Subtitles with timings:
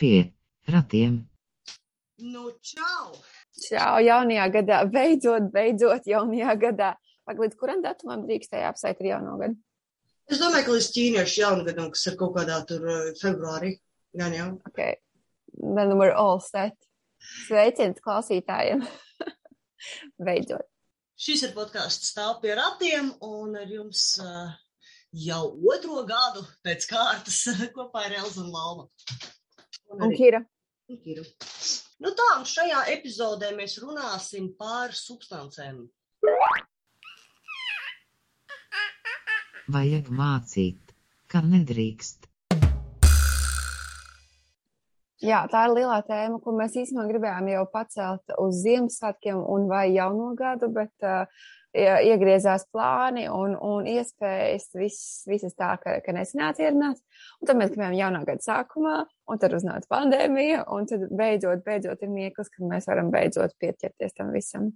[0.00, 0.32] pie
[0.70, 1.22] ratiem.
[2.24, 3.14] Nu, čau!
[3.64, 6.94] Čau, jaunajā gadā, beidzot, beidzot, jaunajā gadā.
[7.24, 9.58] Pag, līdz kuram datumam drīkstēja apsveikt ar jauno gadu?
[10.30, 13.74] Es domāju, ka līdz ķīniešu jaungadam, kas ir kaut kādā tur uh, februārī,
[14.16, 14.50] gan jau.
[14.70, 14.80] Ok,
[15.60, 16.76] then we're all set.
[17.46, 18.84] Sveiciens klausītājiem.
[20.26, 20.66] beidzot.
[21.14, 24.50] Šis ir podkāsts stāv pie ratiem, un ar jums uh,
[25.14, 27.44] jau otro gadu pēc kārtas
[27.76, 28.88] kopā ar Elzu un Lauma.
[29.92, 30.40] Un Kira.
[30.88, 31.24] Un Kiru.
[32.02, 35.84] Nu tā, un šajā epizodē mēs runāsim par substancēm.
[39.74, 40.94] Vajag mācīt,
[41.30, 42.28] ka nedrīkst.
[45.24, 49.86] Jā, tā ir lielā tēma, ko mēs īstenībā gribējām jau pacelt uz Ziemassvētkiem un vai
[49.94, 51.24] jauno gadu, bet uh,
[51.74, 57.02] iegriezās plāni un, un iespējas, viss, visas tā, ka, ka nesanāca ierunāts.
[57.40, 58.96] Un tad mēs gribējām jaunā gada sākumā,
[59.30, 64.18] un tad uznāca pandēmija, un tad beidzot, beidzot ir mieklis, ka mēs varam beidzot pieķerties
[64.18, 64.72] tam visam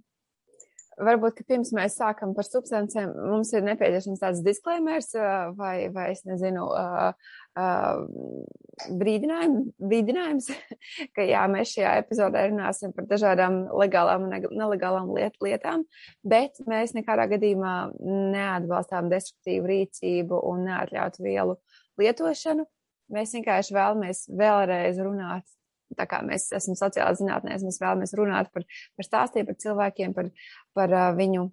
[1.03, 5.11] varbūt, ka pirms mēs sākam par substancēm, mums ir nepieciešams tāds disklēmers
[5.57, 7.11] vai, vai es nezinu, uh,
[7.59, 9.57] uh, brīdinājum,
[9.91, 10.49] brīdinājums,
[11.15, 15.85] ka jā, mēs šajā epizodē runāsim par dažādām legālām un nelegālām liet, lietām,
[16.23, 21.59] bet mēs nekādā gadījumā neatbalstām destruktīvu rīcību un neatļautu vielu
[22.01, 22.67] lietošanu.
[23.09, 25.58] Mēs vienkārši vēlamies vēlreiz runāt
[25.97, 28.65] tā kā mēs esam sociālā zinātnēs, mēs vēlamies runāt par,
[28.97, 30.29] par stāstiem, par cilvēkiem, par,
[30.77, 31.49] par uh, viņu,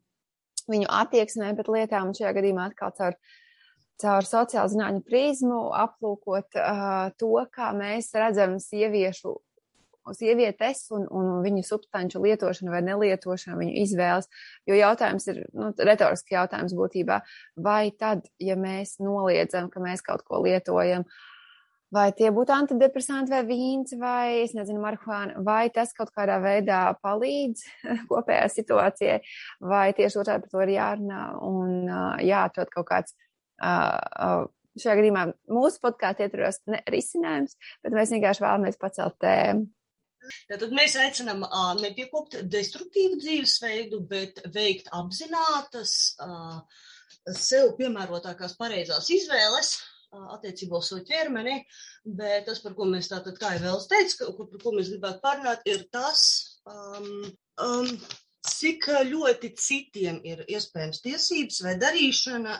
[0.72, 3.18] viņu attieksmēm pret lietām, un šajā gadījumā atkal caur,
[4.02, 9.38] caur sociālo zinātņu prizmu aplūkot uh, to, kā mēs redzam sieviešu
[10.14, 14.28] sievietes un, un viņu substanču lietošanu vai nelietošanu, viņu izvēles.
[14.70, 17.16] Jo jautājums ir nu, retorisks jautājums būtībā,
[17.58, 21.35] vai tad, ja mēs noliedzam, ka mēs kaut ko lietojam, uh,
[21.94, 26.80] vai tie būtu antidepresanti vai vīns vai, es nezinu, marihuāna, vai tas kaut kādā veidā
[27.04, 27.64] palīdz
[28.10, 29.20] kopējā situācijai,
[29.60, 31.88] vai tieši otrādi par to ir jārunā un
[32.26, 33.16] jāatrod kaut kāds.
[34.76, 35.22] Šajā gadījumā
[35.56, 36.60] mūsu podkāstā ietvaros
[36.92, 39.70] risinājums, bet mēs vienkārši vēlamies pacelt tēmu.
[40.50, 41.44] Tad mēs aicinām
[41.80, 46.16] nepiekopt destruktīvu dzīvesveidu, bet veikt apzinātas,
[47.38, 49.76] sev piemērotākās pareizās izvēles,
[50.12, 51.56] attiecībā uz savu ķermeni,
[52.18, 55.22] bet tas, par ko mēs tātad, kā jau Vēls teica, ka, par ko mēs gribētu
[55.24, 56.22] parunāt, ir tas,
[56.70, 57.26] um,
[57.62, 57.90] um,
[58.46, 62.54] cik ļoti citiem ir iespējams tiesības vai darīšana,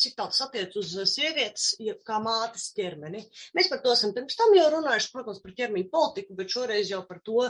[0.00, 1.72] cik tāds attiec uz sievietes,
[2.06, 3.24] kā mātes ķermeni.
[3.58, 7.02] Mēs par to esam pirms tam jau runājuši, protams, par ķermeņa politiku, bet šoreiz jau
[7.08, 7.48] par to,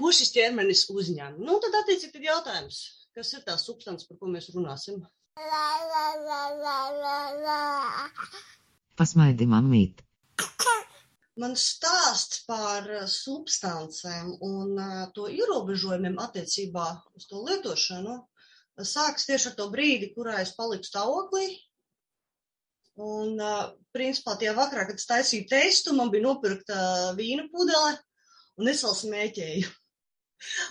[0.00, 1.40] ko šis ķermenis uzņem.
[1.40, 2.80] Nu, tad attiecīgi tad jautājums,
[3.16, 5.00] kas ir tā substance, par ko mēs runāsim?
[8.98, 10.02] Pasmaidi, mammīt!
[11.42, 16.86] Man stāsts par uh, substancēm un uh, to ierobežojumiem attiecībā
[17.18, 18.14] uz to lietošanu
[18.82, 21.46] sākas tieši ar to brīdi, kurā es paliku stāvoklī.
[22.94, 23.38] Un,
[23.94, 26.76] principā, tajā vakarā, kad es taisīju testu, man bija nopirkta
[27.18, 27.96] vīna pudele,
[28.58, 29.72] un es vēl smēķēju.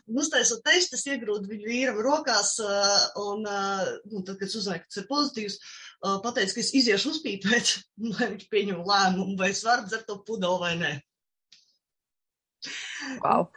[0.10, 2.56] Un uztaisot testu, es iegrūdu viņu vīram rokās,
[3.22, 5.58] un, nu, tad, kad es uzzināju, ka tas ir pozitīvs,
[6.26, 7.74] pateicu, ka es iziešu uzpīpēt,
[8.16, 10.94] lai viņš pieņem lēmumu, vai es varu dzert to pudeli vai nē.
[13.24, 13.50] Wow.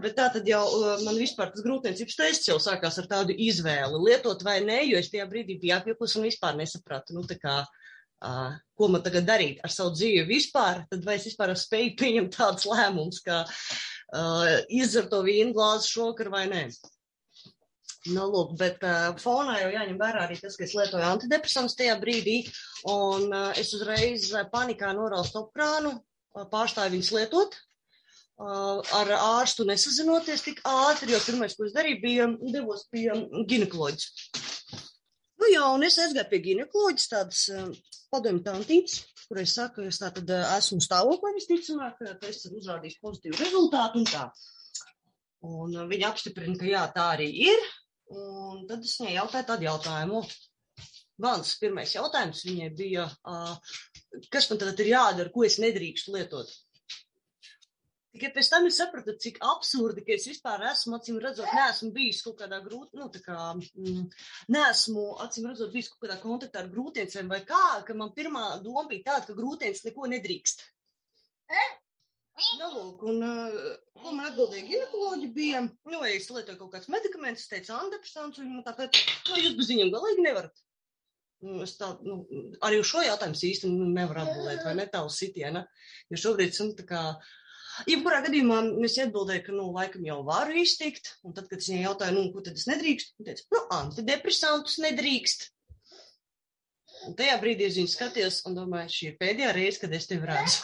[0.00, 0.62] Bet tā tad jau
[1.04, 5.10] man vispār tas grūtniecības tests jau sākās ar tādu izvēli, lietot vai nē, jo es
[5.12, 9.60] tajā brīdī biju apjukus un vispār nesapratu, nu, tā kā, uh, ko man tagad darīt
[9.66, 13.60] ar savu dzīvi vispār, tad vai es vispār spēju pieņemt tādus lēmumus, kā uh,
[14.68, 16.64] izdzer to vīnu glāzi šokar vai nē.
[18.08, 21.98] Nu, lūk, bet uh, fonā jau jāņem vērā arī tas, ka es lietoju antidepresantus tajā
[22.00, 22.38] brīdī,
[22.88, 27.58] un uh, es uzreiz uh, panikā noraustu stopkrānu, uh, pārstāju viņus lietot,
[28.40, 33.10] uh, ar ārstu nesazinoties tik ātri, jo pirmais, ko es darīju, bija devos pie
[33.52, 34.08] ginekoloģis.
[35.40, 37.68] Nu jā, un es aizgāju pie ginekoloģis, tādas uh,
[38.08, 44.08] padomju tantītes, kurai saka, es tātad esmu stāvoklī visticamāk, tests ir uzrādījis pozitīvu rezultātu un
[44.10, 44.24] tā.
[45.46, 47.68] Un viņa apstiprina, ka jā, tā arī ir.
[48.10, 50.24] Un tad es viņai jautāju tādu jautājumu.
[51.22, 53.06] Mans pirmais jautājums viņai bija,
[54.34, 56.50] kas man tad ir jādara, ko es nedrīkstu lietot?
[58.10, 62.24] Tikai pēc tam es sapratu, cik absurdi, ka es vispār esmu, acīm redzot, neesmu bijis
[62.26, 64.08] kaut kādā grūtā, nu, tā kā, mm,
[64.50, 68.88] neesmu, acīm redzot, bijis kaut kādā kontaktā ar grūtiencēm vai kā, ka man pirmā doma
[68.90, 70.66] bija tāda, ka grūtiens neko nedrīkst.
[72.58, 73.22] Nu, lūk, un,
[74.00, 78.64] ko man atbildēja ginekoloģi bija, nu, ja es lietoju kaut kāds medikamentus, teica antidepresants, un
[78.66, 80.62] tāpēc, nu, jūs bez viņiem galīgi nevarat.
[81.44, 82.22] Nu, es tā, nu,
[82.66, 85.62] arī uz šo jautājumu īsti nevaru atbildēt, vai ne tālu sitiena.
[86.12, 87.04] Jo šobrīd esmu tā kā
[87.88, 91.86] Jebkurā gadījumā es atbildēju, ka, nu, laikam jau varu iztikt, un tad, kad es viņai
[91.86, 95.48] jautāju, nu, ko tad es nedrīkstu, viņa teica, nu, antidepresantus nedrīkst.
[97.08, 100.28] Un tajā brīdī es viņu skatījos un domāju, šī ir pēdējā reize, kad es tevi
[100.28, 100.60] redzu.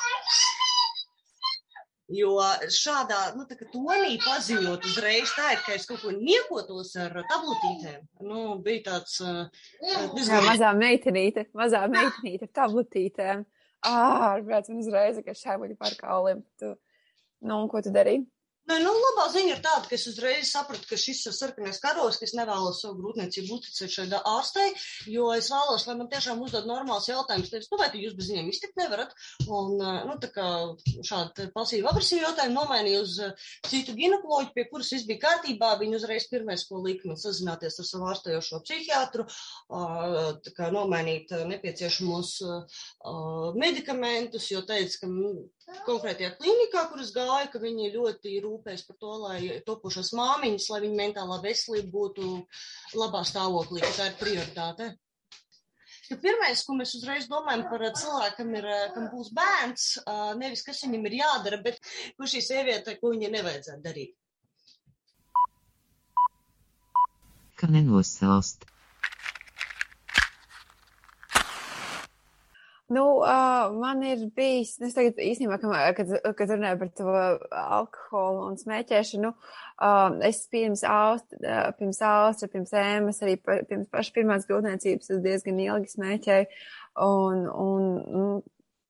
[2.12, 2.36] Jo
[2.70, 8.04] šādā nu, tonī paziņot uzreiz, tā ir, ka es kaut ko niekotos ar tabletītēm.
[8.22, 9.48] Nu, bija tāds uh,
[9.82, 10.36] diezgan...
[10.36, 13.42] Jā, mazā meitenīte, mazā meitenīte ar tabletītēm.
[13.86, 16.44] Ārprāts, un uzreiz, ka šai muļu par kauliem.
[16.60, 16.70] Tu
[17.40, 18.24] Nu, un ko tu darīji?
[18.66, 22.16] Nē, nu, labā ziņa ir tāda, ka es uzreiz sapratu, ka šis ir sarkanais karos,
[22.18, 24.72] ka es nevēlos savu grūtniecību uzticēt šai ārstei,
[25.12, 28.50] jo es vēlos, lai man tiešām uzdod normāls jautājums, nevis, nu, vai jūs bez viņiem
[28.50, 29.14] iztikt nevarat.
[29.46, 30.48] Un, nu, tā kā
[31.06, 33.14] šādi pasīvi agresīvi jautājumi nomainīja uz
[33.70, 35.70] citu ginekoloģu, pie kuras viss bija kārtībā.
[35.78, 39.28] Viņi uzreiz pirmais, ko lika man sazināties ar savu ārstējošo psihiatru,
[40.42, 42.34] tā kā nomainīt nepieciešamos
[43.62, 45.36] medikamentus, jo teica, ka nu,
[45.86, 50.98] konkrētajā klinikā, kuras gāja, ka viņi ļoti rūpēs par to, lai topošās māmiņas, lai viņu
[50.98, 52.30] mentālā veselība būtu
[52.98, 54.94] labā stāvoklī, ka tā ir prioritāte.
[56.06, 59.86] Jo pirmais, ko mēs uzreiz domājam par cilvēkam, ir, kam būs bērns,
[60.38, 61.80] nevis kas viņam ir jādara, bet
[62.14, 64.14] ko šī sieviete, ko viņai nevajadzētu darīt.
[67.58, 68.68] Ka nenosalst.
[72.88, 75.56] Nu, uh, man ir bijis, es tagad īstenībā,
[75.96, 77.14] kad, kad runāju par to
[77.58, 84.46] alkoholu un smēķēšanu, uh, es pirms austra, pirms austra, pirms ēmas, arī pirms paša pirmās
[84.46, 86.62] grūtniecības es diezgan ilgi smēķēju.
[87.08, 88.28] Un, un, nu,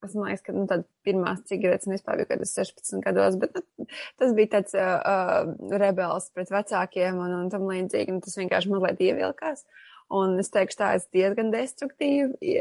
[0.04, 3.88] es liekas, ka, nu, tāda pirmās cigaretes vispār bija, kad es 16 gados, bet nu,
[4.20, 9.06] tas bija tāds uh, rebels pret vecākiem un, un tam līdzīgi, un tas vienkārši mazliet
[9.08, 9.64] ievilkās.
[9.64, 12.52] Uh, Un es teikšu, tā es diezgan destruktīvi,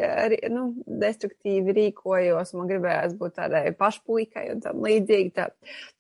[0.50, 0.63] nu,
[1.03, 2.56] destruktīvi rīkojos.
[2.57, 5.33] Man gribējās būt tādai pašpuikai un tam līdzīgi.
[5.36, 5.51] Tā,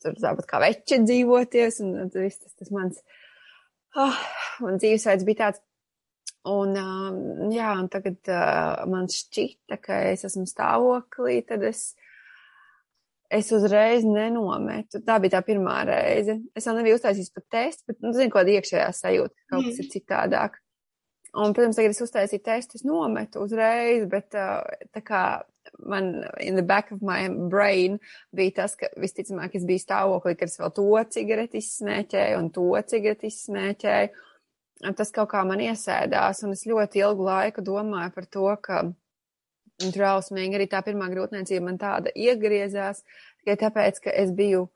[0.01, 1.77] tur tāpat kā veči dzīvoties.
[1.85, 3.03] Un tas viss tas, tas mans,
[3.93, 4.17] oh,
[4.65, 5.61] man dzīvesveids bija tāds.
[6.49, 11.87] Un, um, jā, un tagad uh, man šķita, ka es esmu stāvoklī, tad es,
[13.33, 15.01] es uzreiz nenometu.
[15.05, 16.39] Tā bija tā pirmā reize.
[16.57, 19.81] Es vēl nebiju uztaisījis pat testu, bet, nu, zinu, kāda iekšējā sajūta, ka kaut kas
[19.81, 20.61] ir citādāk.
[21.35, 24.61] Un, protams, tagad es uztaisīju testus, nometu uzreiz, bet uh,
[24.95, 25.23] tā kā
[25.83, 27.97] man in the back of my brain
[28.35, 32.69] bija tas, ka visticamāk es biju stāvoklī, kad es vēl to cigareti izsmēķēju un to
[32.87, 34.21] cigareti izsmēķēju.
[34.95, 38.81] Tas kaut kā man iesēdās, un es ļoti ilgu laiku domāju par to, ka
[39.95, 43.03] trausmīgi arī tā pirmā grūtniecība man tāda iegriezās,
[43.41, 44.67] tikai tāpēc, ka es biju,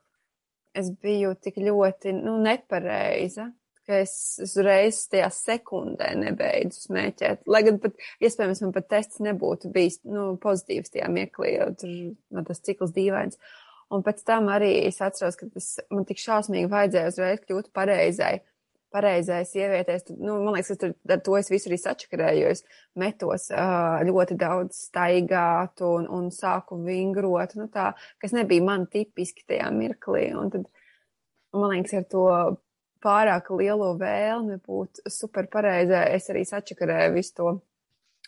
[0.76, 3.48] es biju tik ļoti, nu, nepareiza
[3.90, 4.14] ka es
[4.44, 7.48] uzreiz tajā sekundē nebeidzu smēķēt.
[7.50, 11.96] Lai gan pat, iespējams, man pat tests nebūtu bijis, nu, pozitīvs tajā mirklī, jo tur
[12.36, 13.42] man tas cikls dīvains.
[13.90, 18.36] Un pēc tam arī es atceros, ka tas man tik šausmīgi vajadzēja uzreiz kļūt pareizai,
[18.94, 20.06] pareizai sievietēs.
[20.20, 22.64] Nu, man liekas, ka tur, ar to es visu arī sačakarēju, jo es
[23.02, 29.50] metos uh, ļoti daudz staigāt un, un sāku vingrot, nu tā, kas nebija man tipiski
[29.50, 30.30] tajā mirklī.
[30.38, 30.70] Un tad,
[31.58, 32.30] man liekas, ar to
[33.04, 37.56] pārāk lielo vēlmi būt super pareizai, es arī sačakarēju visu to.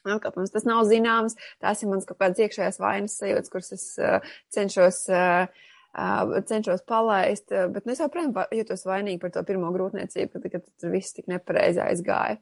[0.02, 4.32] Kāpēc tas nav zināms, tās ir mans kaut kāds iekšējās vainas sajūtas, kuras es uh,
[4.50, 5.46] cenšos, uh,
[5.94, 10.66] uh, cenšos palaist, bet nu, es joprojām jūtos vainīgi par to pirmo grūtniecību, kad, kad
[10.82, 12.40] tur viss tik nepareizi aizgāja.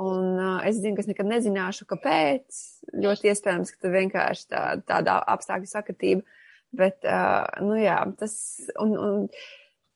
[0.00, 2.60] Un uh, es zinu, ka es nekad nezināšu, kāpēc.
[3.00, 6.38] Ļoti iespējams, ka tur vienkārši tā, tāda apstākļu sakatība.
[6.76, 8.34] Bet, uh, nu jā, tas,
[8.78, 9.24] un, un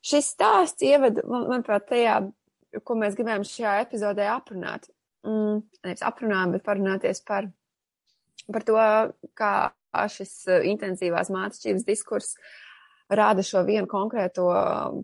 [0.05, 2.19] Šis stāsts ievada, manuprāt, tajā,
[2.85, 4.91] ko mēs gribējām šajā epizodē aprunāt.
[5.25, 7.49] Mm, nevis aprunājam, bet parunāties par,
[8.53, 8.77] par to,
[9.39, 9.55] kā
[10.13, 12.35] šis uh, intensīvās mācības diskurs
[13.09, 14.49] rāda šo vienu konkrēto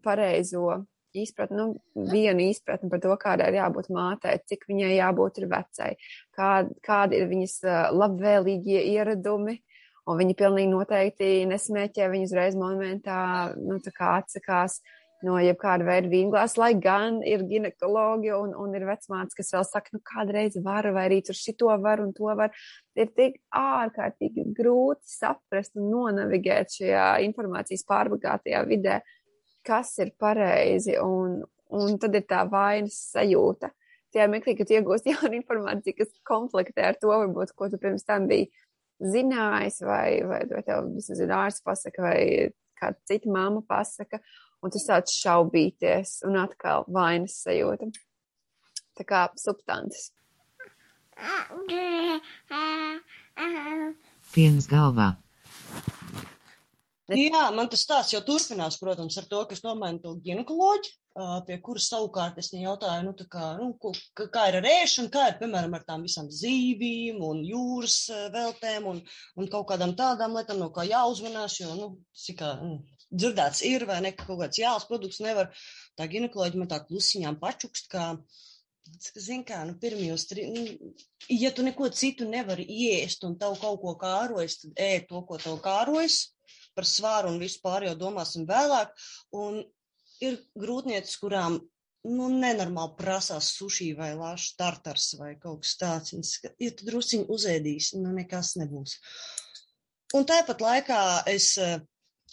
[0.04, 0.82] pareizo
[1.16, 5.90] izpratni, nu, vienu izpratni par to, kādai ir jābūt mātei, cik viņai jābūt ir vecai,
[6.36, 6.50] kā,
[6.86, 9.56] kādi ir viņas uh, labvēlīgie ieradumi,
[10.10, 13.20] un viņi pilnīgi noteikti nesmēķē, viņi uzreiz momentā,
[13.58, 14.80] nu, tā kā atsakās
[15.26, 19.92] no jebkāda veida vīnglās, lai gan ir ginekologi un, un ir vecmāts, kas vēl saka,
[19.96, 22.54] nu, kādreiz var, vai arī tur šito var un to var.
[22.96, 29.00] Ir tik ārkārtīgi grūti saprast un nonavigēt šajā informācijas pārbagātajā vidē,
[29.66, 31.42] kas ir pareizi, un,
[31.76, 33.74] un tad ir tā vainas sajūta.
[34.10, 38.26] Tajā mirklī, kad iegūst jaunu informāciju, kas konfliktē ar to, varbūt, ko tu pirms tam
[38.30, 38.48] biji
[39.00, 42.20] zinājis, vai, vai, vai tev ir ārsts pasaka, vai
[42.80, 44.20] kāda cita māma pasaka,
[44.60, 47.90] un tu sāc šaubīties un atkal vainas sajūta.
[49.00, 50.10] Tā kā substances.
[54.34, 55.14] Piens galvā.
[57.10, 60.99] Jā, man tas stāsts jau turpinās, protams, ar to, ka es nomainu to ginekoloģiju,
[61.46, 63.70] pie kuras savukārt es viņai jautāju, nu, kā, nu,
[64.14, 67.98] kā, kā ir ar ēšanu, kā ir, piemēram, ar tām visām zīvīm un jūras
[68.34, 69.02] veltēm un,
[69.36, 72.78] un kaut kādām tādām lietām, no kā jāuzmanās, jo, nu, cikā, nu,
[73.10, 75.50] dzirdēts ir vai ne, ka kaut kāds jāls produkts nevar,
[75.98, 78.12] tā ginekoloģija man tā klusiņām pačukst, kā,
[78.98, 80.48] Zini, kā, nu, pirmajos, tri...
[80.50, 80.92] nu,
[81.30, 85.38] ja tu neko citu nevari iest un tev kaut ko kārojas, tad ēd to, ko
[85.38, 86.16] tev kārojas
[86.74, 88.90] par svāru un visu pārējo domāsim vēlāk.
[89.36, 89.60] Un
[90.24, 91.58] ir grūtniecis, kurām
[92.08, 96.14] nu, nenormāli prasās suši vai lāšu tartars vai kaut kas tāds.
[96.14, 98.96] Viņas, ja tu drusciņi uzēdīsi, nu nekas nebūs.
[100.16, 101.00] Un tāpat laikā
[101.30, 101.52] es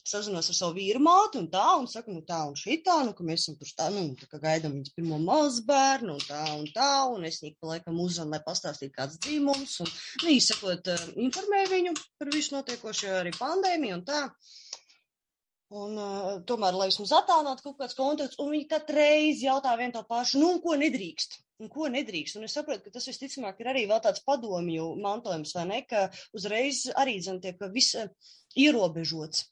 [0.07, 3.25] sazinos ar savu vīru māti un tā, un saka, nu tā un šitā, nu, ka
[3.27, 6.91] mēs esam tur tā, nu, tā kā gaidām viņas pirmo mazbērnu un tā un tā,
[7.11, 9.91] un es viņai pa laikam uzzvanu, lai pastāstītu kāds dzīvums, un,
[10.23, 10.91] nu, īsakot,
[11.27, 14.23] informēju viņu par visu notiekošo arī pandēmiju un tā.
[15.67, 19.97] Un, uh, tomēr, lai vismaz attālinātu kaut kāds kontakts, un viņi katru reizi jautā vienu
[19.97, 21.41] to pašu, nu, ko nedrīkst.
[21.59, 22.37] Un ko nedrīkst?
[22.39, 26.05] Un es saprotu, ka tas visticamāk ir arī vēl tāds padomju mantojums, vai ne, ka
[26.37, 27.97] uzreiz arī, zin, tiek viss
[28.55, 29.43] ierobežots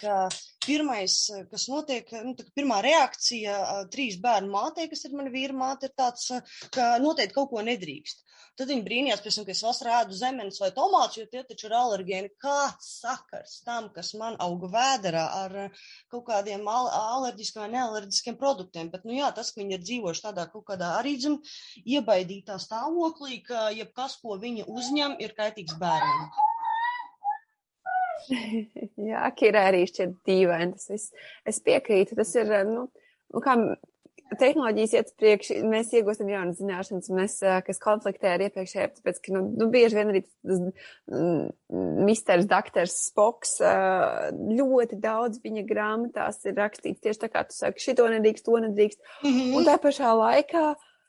[0.00, 0.20] ka
[0.66, 1.18] pirmais,
[1.50, 3.58] kas notiek, nu, tā, pirmā reakcija
[3.92, 6.30] trīs bērnu mātei, kas ir mana vīra māte, ir tāds,
[6.74, 8.24] ka noteikti kaut ko nedrīkst.
[8.58, 11.68] Tad viņi brīnījās, pēc tam, ka es vasarā ēdu zemenes vai tomātus, jo tie taču
[11.68, 12.32] ir alergēni.
[12.42, 15.54] Kāds sakars tam, kas man auga vēderā ar
[16.10, 18.90] kaut kādiem al alerģiskiem vai nealerģiskiem produktiem.
[18.90, 21.38] Bet, nu jā, tas, ka viņi ir dzīvojuši tādā kaut kādā arī dzim
[21.86, 26.47] iebaidītā stāvoklī, ka jebkas, ko viņi uzņem, ir kaitīgs bērnam.
[29.10, 31.12] Jā, Kira arī šķiet dīvaini tas viss.
[31.48, 32.88] Es piekrītu, tas ir, nu,
[33.34, 33.56] nu kā
[34.36, 39.44] tehnoloģijas iet priekš, mēs iegūstam jaunas zināšanas, mēs, kas konfliktē ar iepriekšējiem, tāpēc, ka, nu,
[39.56, 41.46] nu bieži vien arī tas mm,
[42.04, 43.56] misters, doktors Spoks,
[44.58, 49.00] ļoti daudz viņa grāmatās ir rakstīts tieši tā kā tu saki, šito nedrīkst, to nedrīkst.
[49.22, 49.56] Mm -hmm.
[49.56, 50.66] Un tā pašā laikā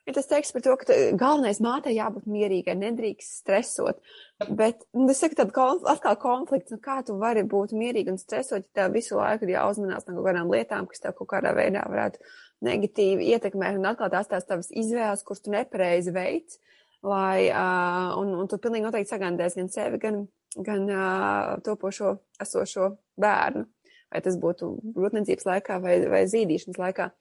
[0.10, 4.02] ir tas teksts par to, ka galvenais mātei jābūt mierīgai, nedrīkst stresot.
[4.48, 8.20] Bet, nu, es saku, tad konf atkal konflikts, nu, kā tu vari būt mierīgi un
[8.22, 11.54] stresot, ja tev visu laiku ir jāuzmanās no kaut kādām lietām, kas tev kaut kādā
[11.58, 12.24] veidā varētu
[12.66, 16.60] negatīvi ietekmēt, un atkal tās tās tavas izvēles, kuras tu nepareizi veids,
[17.06, 20.24] lai, uh, un, un tu pilnīgi noteikti sagandēs gan sevi, gan,
[20.58, 23.64] gan uh, topošo esošo bērnu,
[24.10, 27.12] vai tas būtu grūtniecības laikā vai, vai zīdīšanas laikā.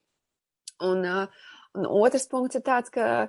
[0.89, 3.29] Un, uh, Un otrs punkts ir tāds, ka,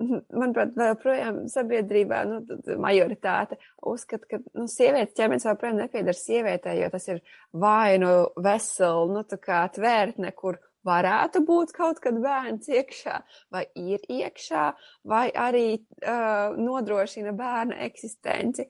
[0.00, 2.40] manuprāt, joprojām sabiedrībā nu,
[2.82, 7.20] majoritāte uzskata, ka nu, sievietes ķermenis joprojām nepiedara sievietei, jo tas ir
[7.52, 13.18] vai nu vesela, nu, tā kā tvērtne, kur varētu būt kaut kad bērns iekšā,
[13.54, 14.64] vai ir iekšā,
[15.08, 18.66] vai arī uh, nodrošina bērna eksistenci.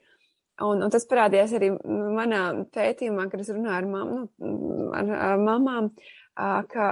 [0.62, 1.73] Un, un tas parādījās arī
[2.14, 2.44] manā
[2.75, 6.87] pētījumā, kad es runāju ar, mam, nu, ar, ar mamām, uh, ka,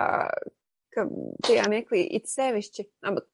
[0.93, 1.07] ka
[1.47, 2.87] tajā mirklī it sevišķi,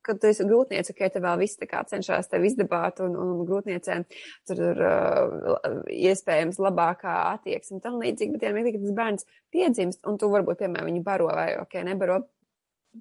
[0.06, 3.44] kad tu esi grūtniece, ka te vēl viss tā kā cenšas tevi izdabāt un, un
[3.48, 4.06] grūtniecēm
[4.48, 10.02] tur ir uh, iespējams labākā attieksme tam līdzīgi, bet tajā mirklī, kad tas bērns piedzimst
[10.08, 12.22] un tu varbūt, piemēram, viņu baro vai, ok, nebaro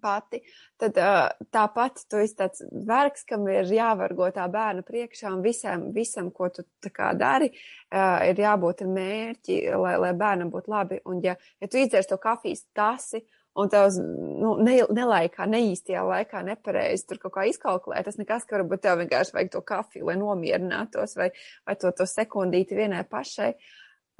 [0.02, 0.42] pati,
[0.78, 5.88] tad uh, tāpat tu esi tāds vergs, kam ir jāvargo tā bērna priekšā un visam,
[5.96, 11.02] visam ko tu tā kā dari, uh, ir jābūt mērķi, lai, lai bērnam būtu labi.
[11.10, 13.24] Un ja, ja tu izdzers to kafijas tasi
[13.58, 18.60] un tavs nu, ne, nelaikā, neīstajā laikā nepareizi tur kaut kā izkalkulē, tas nekas, ka
[18.60, 21.32] varbūt tev vienkārši vajag to kafiju, lai nomierinātos vai,
[21.68, 23.52] vai to, to sekundīti vienai pašai.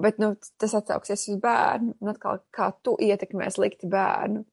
[0.02, 4.44] Bet, nu, tas atsauksies uz bērnu, un atkal, kā tu ietekmē slikti bērnu.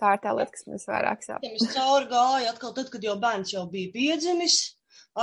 [0.00, 1.44] Tā ir tā lieta, kas man visvairāk sāp.
[1.48, 4.56] Es cauri gāju atkal tad, kad jau bērns jau bija piedzimis,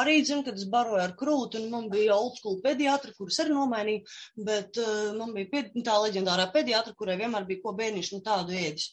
[0.02, 3.56] arī dzinu, kad es baroju ar krūti, un man bija old school pediatra, kuras arī
[3.56, 4.04] nomainīju,
[4.48, 8.58] bet uh, man bija ped, tā leģendārā pediatra, kurai vienmēr bija ko bērniņš nu tādu
[8.58, 8.90] ēdis.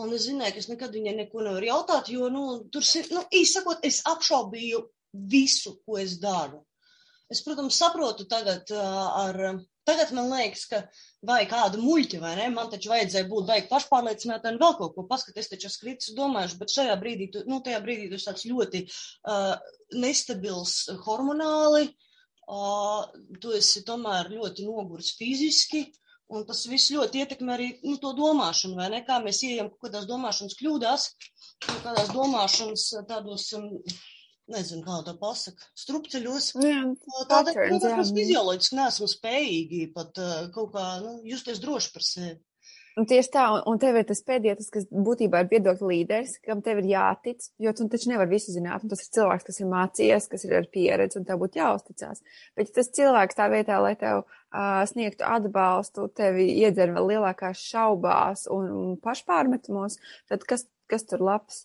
[0.00, 3.82] Un es zināju, ka es nekad viņai neko nevaru jautāt, jo, nu, tur, nu, īsakot,
[3.86, 4.84] es apšaubīju
[5.32, 6.62] visu, ko es daru.
[7.30, 8.84] Es, protams, saprotu tagad uh,
[9.24, 9.42] ar
[9.90, 10.78] Tagad man liekas, ka
[11.26, 12.44] vajag kādu muļķi, vai ne?
[12.54, 16.58] Man taču vajadzēja būt vajag pašpārliecinātai un vēl kaut ko paskatīties, taču es kritis domājuši,
[16.60, 19.56] bet šajā brīdī, tu, nu, tajā brīdī tu esi tāds ļoti uh,
[20.04, 20.76] nestabils
[21.08, 23.10] hormonāli, uh,
[23.42, 25.88] tu esi tomēr ļoti nogurs fiziski,
[26.30, 29.02] un tas viss ļoti ietekmē arī, nu, to domāšanu, vai ne?
[29.08, 31.10] Kā mēs ieejam kaut kādās domāšanas kļūdās,
[31.66, 33.50] kaut kādās domāšanas tādos.
[33.58, 33.74] Um,
[34.52, 36.52] nezinu, kā to pasaka, strupceļos.
[36.64, 36.84] Jā,
[37.30, 42.38] Tādēļ, nu, mēs fizioloģiski neesam spējīgi pat uh, kaut kā, nu, justies droši par sevi.
[42.98, 46.58] Un tieši tā, un, un tev ir tas pēdējais, kas būtībā ir viedokļa līderis, kam
[46.64, 49.70] tev ir jātic, jo tu taču nevar visu zināt, un tas ir cilvēks, kas ir
[49.70, 52.20] mācījies, kas ir ar pieredzi, un tev būtu jāuzticās.
[52.58, 58.48] Bet tas cilvēks tā vietā, lai tev uh, sniegtu atbalstu, tevi iedzer vēl lielākās šaubās
[58.50, 61.64] un, un pašpārmetumos, tad kas, kas tur labs?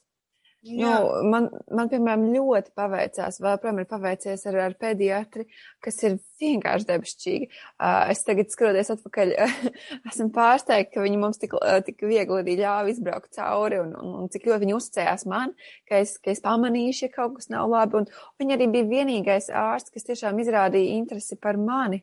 [0.65, 0.91] Nu,
[1.29, 5.45] man, man, piemēram, ļoti paveicās, vēl, protams, ir paveicies ar, ar pediatri,
[5.84, 7.50] kas ir vienkārši debesšķīgi.
[7.75, 9.34] Uh, es tagad skroties atpakaļ,
[10.10, 11.53] esmu pārsteigta, ka viņi mums tik,
[11.86, 15.53] tik viegli arī ļāva izbraukt cauri un, un, un cik ļoti viņi uzticējās man,
[15.89, 18.01] ka es, ka es pamanīšu, ja kaut kas nav labi.
[18.01, 18.10] Un
[18.41, 22.01] viņi arī bija vienīgais ārsts, kas tiešām izrādīja interesi par mani.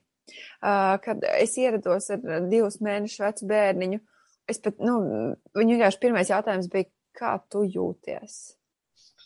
[0.62, 4.02] Uh, kad es ierados ar divus mēnešus vecu bērniņu,
[4.50, 5.00] es pat, nu,
[5.58, 8.40] viņu vienkārši pirmais jautājums bija, kā tu jūties?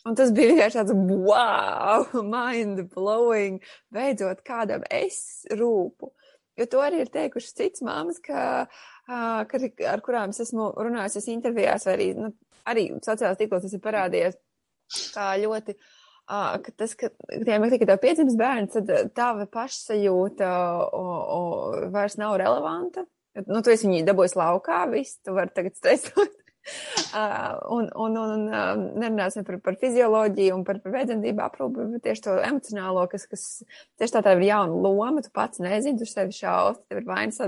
[0.07, 3.59] Un tas bija vienkārši tāds wow, mind blowing,
[3.93, 6.13] beidzot kādam es rūpu.
[6.57, 8.65] Jo to arī ir teikušas cits māmas, ka,
[9.05, 9.59] ka,
[9.91, 12.31] ar kurām es esmu runājusies intervijās, vai arī, nu,
[12.65, 14.39] arī sociālās tīklos tas ir parādījies,
[15.13, 15.75] kā ļoti,
[16.25, 20.49] ka tas, ka tiem tikai tev piedzimis bērns, tad tava pašsajūta
[20.87, 21.05] o,
[21.37, 21.43] o,
[21.93, 23.05] vairs nav relevanta.
[23.45, 26.36] Nu, tu esi viņu dabūjis laukā, viss, tu vari tagad stresot.
[27.77, 28.41] Un, un, un
[28.99, 33.45] nerunāsim par, par fizioloģiju un par, par veidzendību aprūpi, bet tieši to emocionālo, kas, kas
[33.97, 37.39] tieši tā tā ir jauna loma, tu pats nezini, tu sevi šaust, tev ir vainas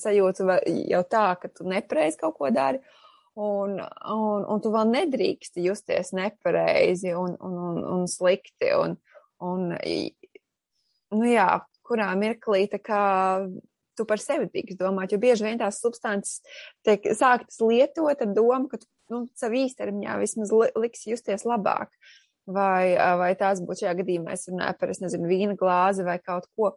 [0.00, 0.60] sajūta
[0.92, 2.80] jau tā, ka tu nepareizi kaut ko dari.
[3.34, 8.70] Un, un, un tu vēl nedrīksti justies nepareizi un, un, un, un slikti.
[8.78, 8.94] Un,
[9.42, 9.72] un,
[11.18, 11.48] nu jā,
[11.84, 13.02] kurā mirklī tā kā
[13.98, 16.42] tu par sevi drīkst domāt, jo bieži vien tās substances
[16.86, 21.92] tiek sāktas lietot ar domu, ka tu nu, savu īstermiņā vismaz li liks justies labāk.
[22.44, 26.44] Vai, vai tās būtu šajā gadījumā, es runāju par, es nezinu, vīna glāzi vai kaut
[26.52, 26.74] ko.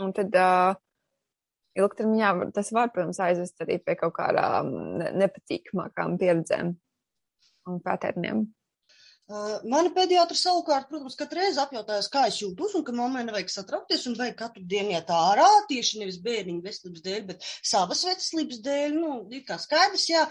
[0.00, 0.78] Un tad uh,
[1.76, 4.72] ilgtermiņā tas var, protams, aizvest arī pie kaut kādām
[5.20, 6.72] nepatīkamākām pieredzēm
[7.68, 8.46] un patērniem.
[9.26, 14.04] Mana pediatra savukārt, protams, katru reizi apjautājās, kā es jūtos, un ka mammai nevajag satraukties,
[14.06, 18.94] un vajag katru dienu iet ārā, tieši nevis bērniņa veselības dēļ, bet savas veselības dēļ,
[18.94, 20.22] nu, ir kā skaidrs, jā.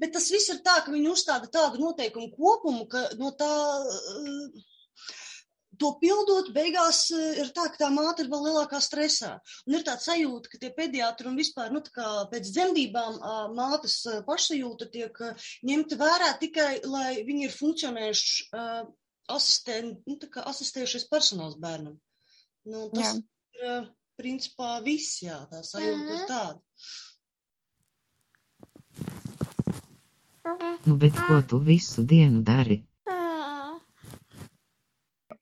[0.00, 3.50] Bet tas viss ir tā, ka viņi uzstāda tādu noteikumu kopumu, ka no tā.
[5.80, 9.32] To pildot, beigās eh, ir tā, ka tā māte ir vēl lielākā stresā.
[9.66, 13.20] Un ir tāds sajūta, ka tie pediatri un vispār, nu, tā kā pēc dzemdībām
[13.56, 15.22] mātes pašsajūta tiek
[15.70, 18.60] ņemta vērā tikai, lai viņi ir funkcionējuši
[19.30, 21.96] asistenti, nu, tā kā asistējušies personāls bērnam.
[22.68, 23.22] Nu, tas jā.
[23.60, 23.86] ir,
[24.20, 26.60] principā, viss, jā, tā sajūta ir tāda.
[30.86, 32.80] Nu, bet ko tu visu dienu dari?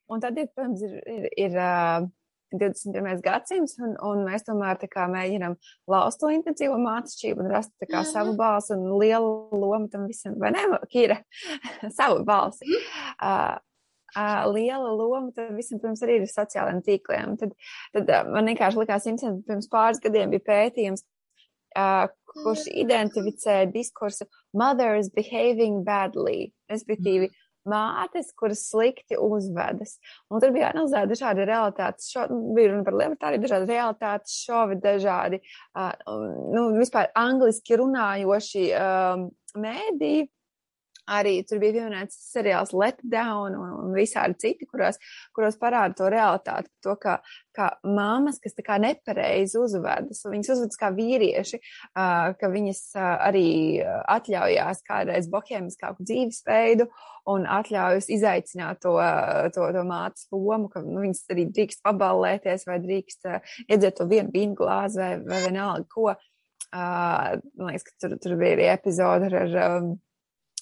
[0.09, 2.07] Un tad, ir, protams, ir, ir, ir uh,
[2.51, 3.21] 21.
[3.21, 5.55] gadsimts, un, un mēs tomēr kā mēģinam
[5.89, 8.09] laust to intensīvo mācību un rast kā mm.
[8.09, 11.19] savu balsi un lielu lomu tam visam, vai ne, Kira?
[11.99, 12.65] savu balsi.
[13.21, 13.57] Uh,
[14.15, 17.37] uh, liela loma tam visam, protams, arī ir sociālajiem tīkliem.
[17.41, 17.53] Tad,
[17.97, 21.05] tad uh, man vienkārši likās interesanti, pirms pāris gadiem bija pētījums,
[21.77, 24.25] uh, kurš identificē diskursu
[24.57, 27.29] mothers behaving badly, respektīvi.
[27.29, 29.97] Mm mātes, kuras slikti uzvedas.
[30.29, 34.79] Un tur bija analizēta dažādi realitātes šovi, nu, bija runa par libertāri, dažādi realitātes šovi,
[34.83, 35.41] dažādi,
[35.77, 35.93] uh,
[36.55, 39.29] nu, vispār angliski runājoši um,
[39.59, 40.13] mēdī.
[41.09, 44.99] Arī tur bija pieminēts seriāls Letdown un, un visādi citi, kuros,
[45.35, 47.17] kuros parāda to realitāti, to, ka,
[47.55, 53.07] ka mammas, kas tā kā nepareizi uzvedas, viņas uzvedas kā vīrieši, uh, ka viņas uh,
[53.29, 53.47] arī
[54.19, 56.89] atļaujās kādreiz bohēmiskāku dzīvesveidu
[57.29, 58.95] un atļaujas izaicināt to,
[59.55, 64.09] to, to mātes lomu, ka nu, viņas arī drīkst paballēties vai drīkst uh, iedzert to
[64.09, 66.11] vienu vīnu glāzi vai, vai vienalga ko.
[66.69, 69.93] Uh, man liekas, ka tur, tur bija arī epizode ar um,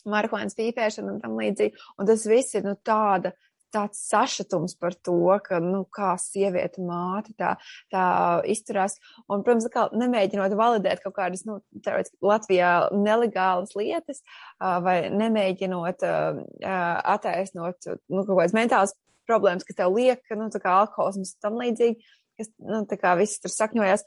[0.09, 1.77] marihuānas pīpēšanu un tam līdzīgi.
[1.97, 3.33] Un tas viss ir nu, tāda
[3.73, 7.55] tāds sašutums par to, ka, nu, kā sieviete māte tā,
[7.93, 8.05] tā
[8.49, 8.97] izturās.
[9.27, 14.23] Un, protams, kā nemēģinot validēt kaut kādas, nu, teorētiski Latvijā nelegālas lietas,
[14.59, 18.95] vai nemēģinot attaisnot, nu, kaut kādas mentālas
[19.27, 21.99] problēmas, kas tev liek, nu, tā kā alkoholisms tam līdzīgi,
[22.39, 24.05] kas, nu, tā kā viss tur sakņojas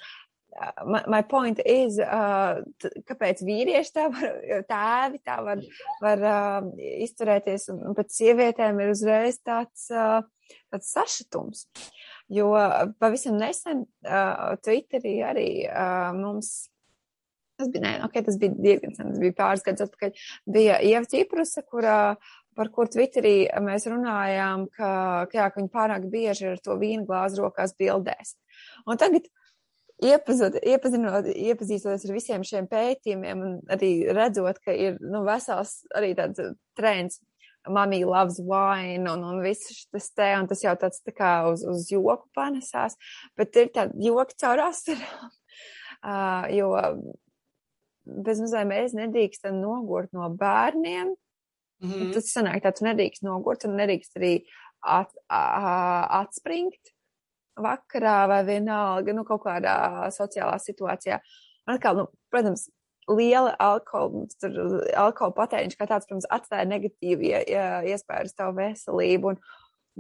[0.85, 2.61] my, my point is, uh,
[3.09, 4.35] kāpēc vīrieši tā var,
[4.73, 5.63] tēvi tā var,
[6.03, 6.71] var uh,
[7.07, 10.21] izturēties, un, un pēc sievietēm ir uzreiz tāds, uh,
[10.73, 11.67] tāds sašutums.
[12.31, 12.53] Jo
[13.03, 16.69] pavisam nesen uh, Twitterī arī uh, mums.
[17.61, 20.23] Tas bija, nē, okay, tas bija diezgan sen, tas bija pāris gadus atpakaļ.
[20.49, 21.97] Bija Ieva Ķiprusa, kurā,
[22.57, 24.93] par kur Twitterī mēs runājām, ka,
[25.29, 28.39] ka, jā, ka viņa pārāk bieži ar to vīnu glāzi rokās bildēs.
[28.89, 29.29] Un tagad
[30.05, 36.15] iepazot, iepazinot, iepazīstoties ar visiem šiem pētījumiem un arī redzot, ka ir nu, vesels arī
[36.19, 37.21] tāds trends.
[37.69, 41.61] Mamī loves wine un, un viss šis te, un tas jau tāds tā kā uz,
[41.69, 42.97] uz joku panesās,
[43.37, 45.27] bet ir tāda joka caur asarām,
[46.09, 46.71] uh, jo
[48.25, 51.13] bez mazliet mēs nedrīkstam nogurt no bērniem.
[51.81, 52.15] Mm -hmm.
[52.15, 54.33] Tas sanāk, tā tu nedrīkst nogurt un nedrīkst arī
[54.81, 56.93] at, uh, atspringt
[57.65, 59.77] vakarā vai vienalga, nu, kaut kādā
[60.15, 61.21] sociālā situācijā.
[61.67, 62.69] Un atkal, nu, protams,
[63.11, 64.27] liela alkohola,
[64.99, 67.33] alkohola patēriņš kā tāds, protams, atstāja negatīvu
[67.91, 69.35] iespēju uz tavu veselību.
[69.35, 69.41] Un,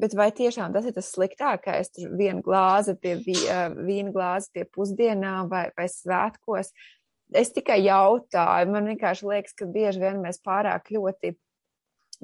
[0.00, 1.92] bet vai tiešām tas ir tas sliktākais?
[1.96, 6.72] Tur viena glāze pie vīna glāze pie pusdienām vai, vai svētkos.
[7.36, 11.36] Es tikai jautāju, man vienkārši liekas, ka bieži vien mēs pārāk ļoti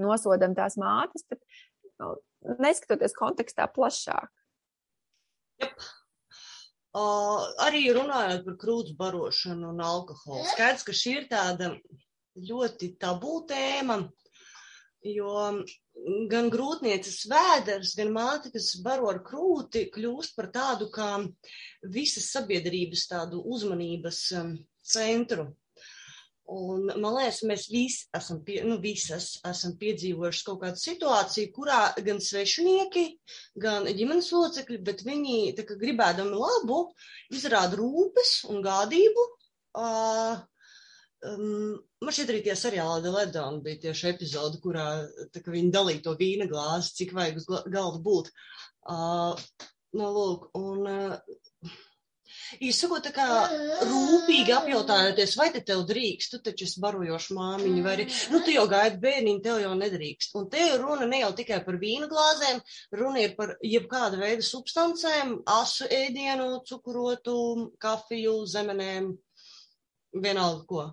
[0.03, 1.40] nosodam tās mātes, bet
[2.03, 2.16] nu,
[2.62, 4.33] neskatoties kontekstā plašāk.
[5.62, 5.87] Yep.
[6.97, 10.47] Uh, arī runājot par krūts barošanu un alkoholu.
[10.53, 11.75] Skaidrs, ka šī ir tāda
[12.37, 13.99] ļoti tabū tēma,
[15.05, 15.35] jo
[16.31, 21.11] gan grūtnieces vēders, gan māte, kas baro ar krūti, kļūst par tādu kā
[21.97, 24.23] visas sabiedrības tādu uzmanības
[24.87, 25.51] centru.
[26.47, 31.79] Un, man liekas, mēs visi esam, pie, nu, visas esam piedzīvojuši kaut kādu situāciju, kurā
[32.07, 33.03] gan svešinieki,
[33.63, 36.85] gan ģimenes locekļi, bet viņi gribēdami labu,
[37.35, 39.25] izrāda rūpes un gādību.
[39.77, 40.39] Uh,
[41.33, 41.75] um,
[42.07, 44.87] man šķiet, arī tie seriāli Ledona bija tieši epizodi, kurā
[45.35, 48.31] tā, viņi dalīja to vīna glāzi, cik vajag uz galda būt.
[48.87, 49.35] Uh,
[49.99, 51.43] no, lūk, un, uh,
[52.63, 53.27] Īsakot, tā kā
[53.89, 58.55] rūpīgi apjautājoties, vai te tev drīkst, tu taču esi barojoša māmiņa, vai arī, nu, tu
[58.55, 60.35] jau gaidi bērniņu, tev jau nedrīkst.
[60.39, 62.63] Un te runa ne jau tikai par vīna glāzēm,
[63.01, 67.37] runa ir par jebkāda veida substancēm, asu ēdienu, cukurotu,
[67.83, 69.13] kafiju, zemenēm,
[70.17, 70.89] vienalga ko.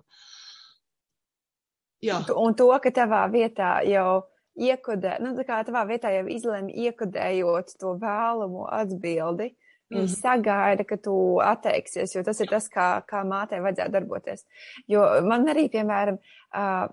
[2.04, 2.20] Jā.
[2.36, 4.24] Un to, ka tavā vietā jau
[4.60, 9.54] iekodē, nu, tā kā tavā vietā jau izlēma iekodējot to vēlamo atbildi,
[9.92, 10.14] Viņi mm.
[10.16, 14.46] sagaida, ka tu atteiksies, jo tas ir tas, kā, kā mātei vajadzētu darboties.
[14.90, 16.16] Jo man arī, piemēram,
[16.56, 16.86] uh,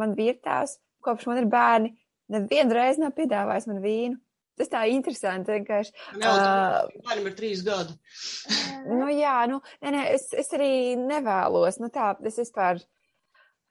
[0.00, 1.92] man vīrtās, kopš man ir bērni,
[2.32, 4.20] nevienu reizi nav piedāvājis man vīnu.
[4.56, 5.92] Tas tā interesanti, vienkārši.
[6.22, 7.92] Jā, uh, bērnam ir trīs gadi.
[8.88, 12.80] nu jā, nu, nē, nē, es, es arī nevēlos, nu tā, es vispār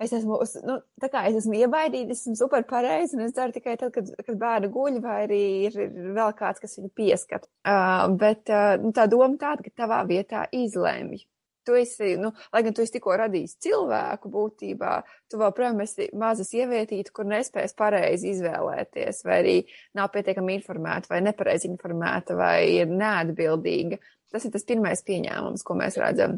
[0.03, 3.55] Es esmu, nu, tā kā es esmu iebaidīta, es esmu super pareizi, un es daru
[3.55, 7.47] tikai tad, kad, kad bērnu guļ, vai arī ir, ir vēl kāds, kas viņu pieskat.
[7.63, 11.23] Uh, bet uh, nu, tā doma tāda, ka tavā vietā izlēmj.
[11.65, 14.97] Tu esi, nu, lai gan tu esi tikko radījis cilvēku būtībā,
[15.31, 19.55] tu protams, esi maza sievietīte, kur nespējas pareizi izvēlēties, vai arī
[19.97, 23.97] nav pietiekami informēta, vai nepareizi informēta, vai ir neatbildīga.
[24.35, 26.37] Tas ir tas pirmais pieņēmums, ko mēs redzam.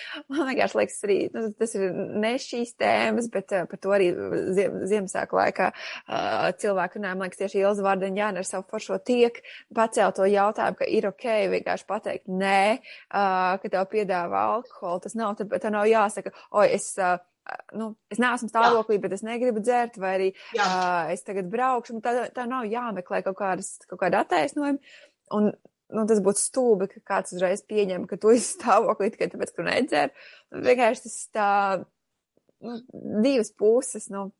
[0.32, 1.88] Man vienkārši liekas, arī nu, tas ir
[2.22, 4.10] ne šīs tēmas, bet uh, par to arī
[4.56, 7.18] ziem, Ziemassvētku laikā uh, cilvēku runāja.
[7.18, 9.42] Man liekas, tieši Ilza Vārdaņāna ar savu foršo tiek
[9.74, 11.26] pacēl to jautājumu, ka ir ok
[11.56, 15.04] vienkārši pateikt nē, uh, ka tev piedāvā alkoholu.
[15.06, 16.94] Tas nav, tad tev nav jāsaka, oi, es.
[17.00, 17.18] Uh,
[17.74, 19.02] nu, es neesmu stāvoklī, Jā.
[19.02, 20.62] bet es negribu dzert, vai arī Jā.
[20.62, 21.98] uh, es tagad braukšu.
[22.04, 24.78] Tā, tā nav jāmeklē kaut, kādas, kaut kāda attaisnojuma.
[25.34, 25.50] Un
[25.92, 29.66] nu, tas būtu stulbi, ka kāds uzreiz pieņem, ka tu esi stāvoklī tikai tāpēc, ka
[29.66, 30.12] nedzer.
[30.52, 31.50] Vienkārši tas tā,
[32.64, 32.78] nu,
[33.24, 34.30] divas puses, nu,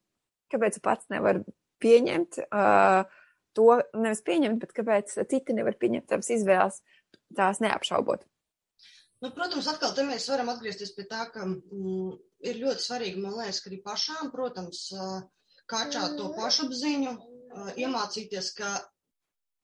[0.53, 1.43] kāpēc tu pats nevar
[1.83, 3.05] pieņemt uh,
[3.57, 6.83] to, nevis pieņemt, bet kāpēc citi nevar pieņemt tavas izvēles,
[7.37, 8.25] tās neapšaubot.
[9.23, 12.15] Nu, protams, atkal te mēs varam atgriezties pie tā, ka mm,
[12.49, 15.21] ir ļoti svarīgi, man liekas, ka arī pašām, protams, uh,
[15.71, 18.73] kāčāt to pašapziņu, uh, iemācīties, ka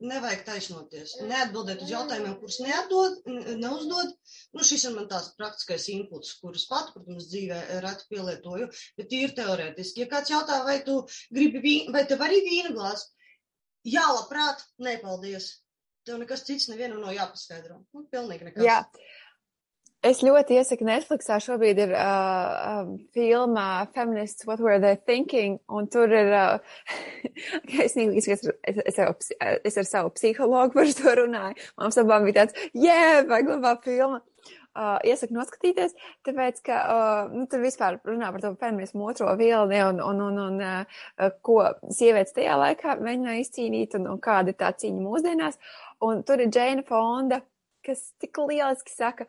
[0.04, 3.18] nevajag taisnoties, neatbildēt uz jautājumiem, kurus neatdod,
[3.58, 4.12] neuzdod.
[4.54, 8.68] Nu, šis ir man tās praktiskais inputs, kurus pat, protams, dzīvē reti pielietoju,
[9.00, 10.04] bet ir teorētiski.
[10.04, 11.00] Ja kāds jautā, vai tu
[11.34, 13.08] gribi vīnu, vai tev arī vīna glāzi?
[13.88, 15.56] Jā, labprāt, nepaldies.
[16.06, 17.82] Tev nekas cits nevienam nav jāpaskaidro.
[17.92, 18.64] Nu, pilnīgi nekas.
[18.64, 18.78] Jā.
[20.06, 25.88] Es ļoti iesaku Netflixā šobrīd ir uh, um, filma Feminists What Were They Thinking, un
[25.90, 26.60] tur ir, uh,
[27.82, 29.32] es, es, es, es,
[29.66, 33.74] es ar savu psihologu par to runāju, mums abām bija tāds, jē, yeah, vajag labā
[33.82, 34.22] filma.
[34.78, 39.80] Uh, iesaku noskatīties, tāpēc, ka uh, nu, tur vispār runā par to feminismu otro vilni
[39.82, 44.60] un, un, un, un uh, ko sievietes tajā laikā mēģināja izcīnīt un, un kāda ir
[44.60, 45.58] tā cīņa mūsdienās.
[46.06, 47.40] Un tur ir Džēna Fonda,
[47.82, 49.26] kas tik lieliski saka,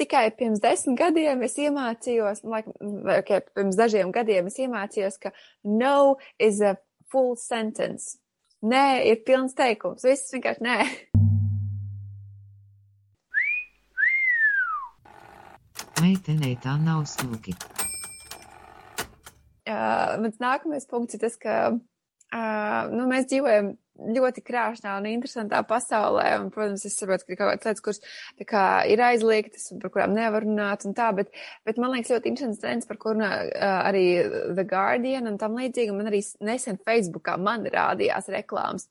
[0.00, 2.72] tikai pirms desmit gadiem es iemācījos, like,
[3.18, 5.32] okay, pirms dažiem gadiem es iemācījos, ka
[5.64, 6.76] no is a
[7.12, 8.18] full sentence.
[8.62, 10.04] Nē, ir pilns teikums.
[10.06, 10.76] Viss vienkārši nē.
[16.02, 17.54] Meitenei tā nav smuki.
[19.62, 25.60] Uh, mans nākamais punkts ir tas, ka uh, nu, mēs dzīvojam ļoti krāšņā un interesantā
[25.68, 29.82] pasaulē, un, protams, es saprotu, ka ir kaut kādas lietas, kuras kā, ir aizliegtas un
[29.82, 31.34] par kurām nevar runāt un tā, bet,
[31.68, 34.06] bet man liekas ļoti interesants trends, par kur runā uh, arī
[34.56, 38.88] The Guardian un tam līdzīgi, man arī nesen Facebookā man rādījās reklāmas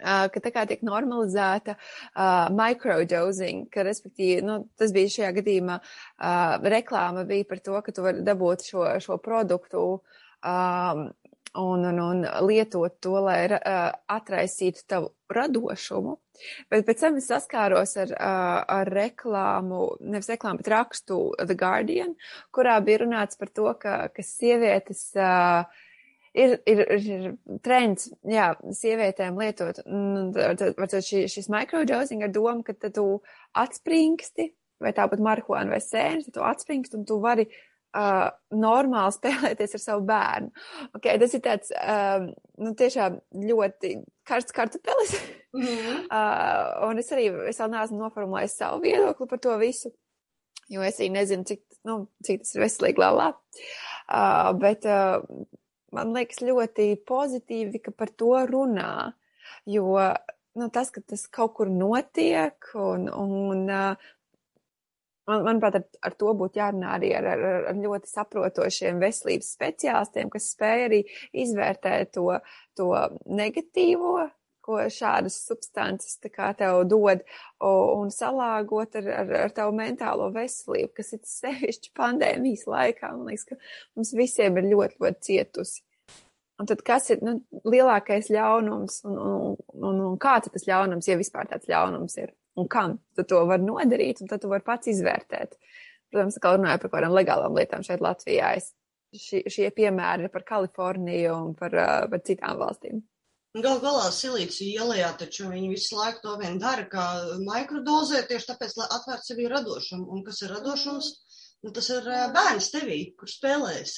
[0.00, 5.76] Uh, ka tā kā tiek normalizēta uh, microdosing, ka respektīvi, nu, tas bija šajā gadījumā,
[5.76, 11.02] uh, reklāma bija par to, ka tu vari dabūt šo, šo produktu um,
[11.58, 16.16] un, un, un lietot to, lai uh, atraisītu tavu radošumu.
[16.72, 22.14] Bet pēc tam es saskāros ar, uh, ar reklāmu, nevis reklāmu, bet rakstu The Guardian,
[22.54, 25.66] kurā bija runāts par to, ka, ka sievietes uh,
[26.34, 27.26] ir, ir, ir
[27.64, 33.06] trends, jā, sievietēm lietot, varbūt šī, šis microdosing ar domu, ka tu
[33.58, 37.50] atspringsti, vai tāpat marihuāna vai sēnes, tu atspringsti un tu vari
[37.96, 40.52] uh, normāli spēlēties ar savu bērnu.
[40.98, 42.30] Okay, tas ir tāds, um,
[42.62, 43.96] nu, tiešām ļoti
[44.28, 45.18] karsts kartupelis.
[45.50, 46.02] Mm -hmm.
[46.14, 49.90] uh, un es arī, es vēl neesmu noformulējis savu viedokli par to visu,
[50.68, 53.26] jo es arī nezinu, cik, nu, cik tas ir veselīgi lēlā.
[54.14, 55.24] Uh, bet uh,
[55.92, 59.12] man liekas ļoti pozitīvi, ka par to runā,
[59.66, 59.98] jo
[60.54, 63.66] nu, tas, ka tas kaut kur notiek un, un
[65.30, 70.32] man, manuprāt, ar, ar to būtu jārunā arī ar, ar, ar ļoti saprotošiem veselības speciālistiem,
[70.32, 71.00] kas spēj arī
[71.44, 72.28] izvērtēt to,
[72.78, 72.90] to
[73.30, 74.28] negatīvo
[74.70, 77.22] ko šādas substances tev dod,
[77.60, 83.12] un salāgot ar, ar, ar tavu mentālo veselību, kas ir sevišķi pandēmijas laikā.
[83.16, 83.58] Man liekas, ka
[83.96, 85.82] mums visiem ir ļoti, ļoti cietusi.
[86.60, 91.08] Un tad kas ir nu, lielākais ļaunums un, un, un, un kāds ir tas ļaunums,
[91.08, 92.34] ja vispār tāds ļaunums ir?
[92.60, 95.56] Un kam tu to var nodarīt, un tad tu vari pats izvērtēt.
[96.10, 98.72] Protams, kā runāju par kādām legālām lietām šeit Latvijā, es,
[99.14, 101.76] šie, šie piemēri par Kaliforniju un par,
[102.10, 103.00] par citām valstīm.
[103.58, 107.06] Gal galā silīcija ielējā, taču viņi visu laiku to vien dara, kā
[107.42, 110.06] mikrodozē, tieši tāpēc, lai atvērtu sevi radošumu.
[110.14, 111.08] Un kas ir radošums?
[111.64, 113.96] Nu, tas ir bērns tevī, kurš spēlējas.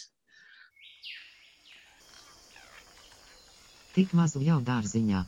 [3.93, 5.21] Tik mazu jau dārziņā.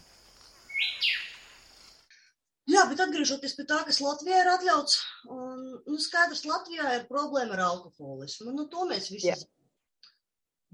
[2.85, 4.95] Jā, bet atgriežoties pie tā, kas Latvijā ir atļauts,
[5.33, 8.53] un, nu, skaidrs, Latvijā ir problēma ar alkoholismu.
[8.53, 9.49] Nu, to mēs visi zinām.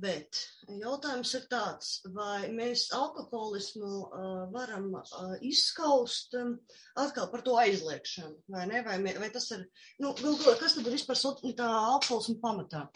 [0.03, 0.41] Bet
[0.81, 6.57] jautājums ir tāds, vai mēs alkoholismu uh, varam uh, izskaust um,
[6.99, 8.83] atkal par to aizliekšanu, vai ne?
[8.89, 9.63] Vai, mē, vai tas ir,
[10.03, 11.21] nu, galvā, kas tad ir vispār
[11.55, 12.89] tā alkoholismu pamatā?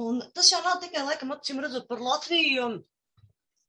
[0.00, 2.72] Un tas jau nav tikai, laikam, acīm redzot par Latviju,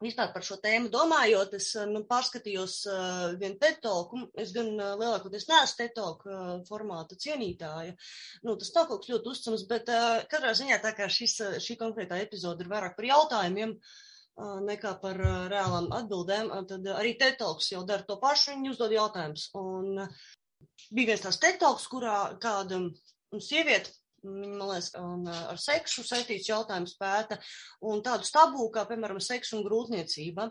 [0.04, 4.26] Vispār par šo tēmu domājot, es nu, pārskatījos uh, vienu tetoku.
[4.44, 7.94] Es gan uh, lielākoties neesmu tetoku uh, formāta cienītāja.
[8.44, 11.80] Nu, tas nav kaut kas ļoti uzticams, bet uh, katrā ziņā tā kā šis, šī
[11.80, 17.00] konkrētā epizode ir vairāk par jautājumiem uh, nekā par uh, reālām atbildēm, uh, tad uh,
[17.00, 19.48] arī tetoks jau dara to pašu, viņi uzdod jautājumus.
[19.62, 20.24] Un uh,
[20.92, 22.84] bija viens tās tetoks, kurā kāda
[23.40, 27.38] sieviete Viņa, man liekas, un, ar seksu saistīts jautājums pēta,
[27.86, 30.50] un tādus tabū, kā, piemēram, seksu un grūtniecība.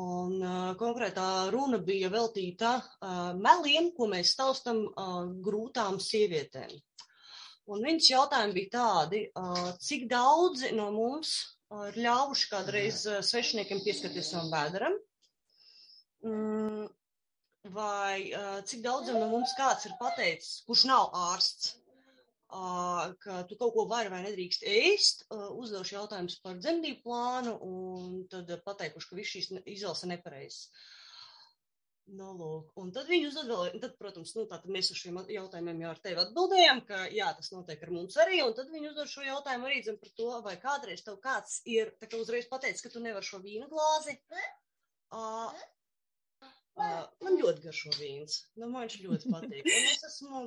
[0.00, 6.76] Un uh, konkrētā runa bija veltīta uh, meliem, ko mēs taustam uh, grūtām sievietēm.
[7.70, 13.18] Un viņas jautājumi bija tādi, uh, cik daudzi no mums uh, ir ļāvuši kādreiz uh,
[13.26, 14.96] svešiniekiem pieskarties savam vēderam,
[16.26, 16.86] mm,
[17.74, 21.74] vai uh, cik daudziem no mums kāds ir pateicis, kurš nav ārsts,
[23.24, 28.50] ka tu kaut ko vari vai nedrīkst ēst, uzdevuši jautājumus par dzemdību plānu un tad
[28.66, 30.64] pateikuši, ka viss šīs izvēles ir nepareizas.
[32.10, 32.70] Nu, lūk.
[32.82, 36.00] Un tad viņi uzdod vēl, tad, protams, nu, tātad mēs uz šiem jautājumiem jau ar
[36.02, 39.68] tevi atbildējām, ka jā, tas notiek ar mums arī, un tad viņi uzdod šo jautājumu
[39.68, 43.04] arī dzem par to, vai kādreiz tev kāds ir, tā kā uzreiz pateicis, ka tu
[43.04, 44.16] nevar šo vīnu glāzi.
[45.14, 45.54] Uh,
[46.78, 48.36] Uh, man ļoti garšo vīns.
[48.56, 49.66] Nu, man viņš ļoti patīk.
[49.66, 50.42] Un es esmu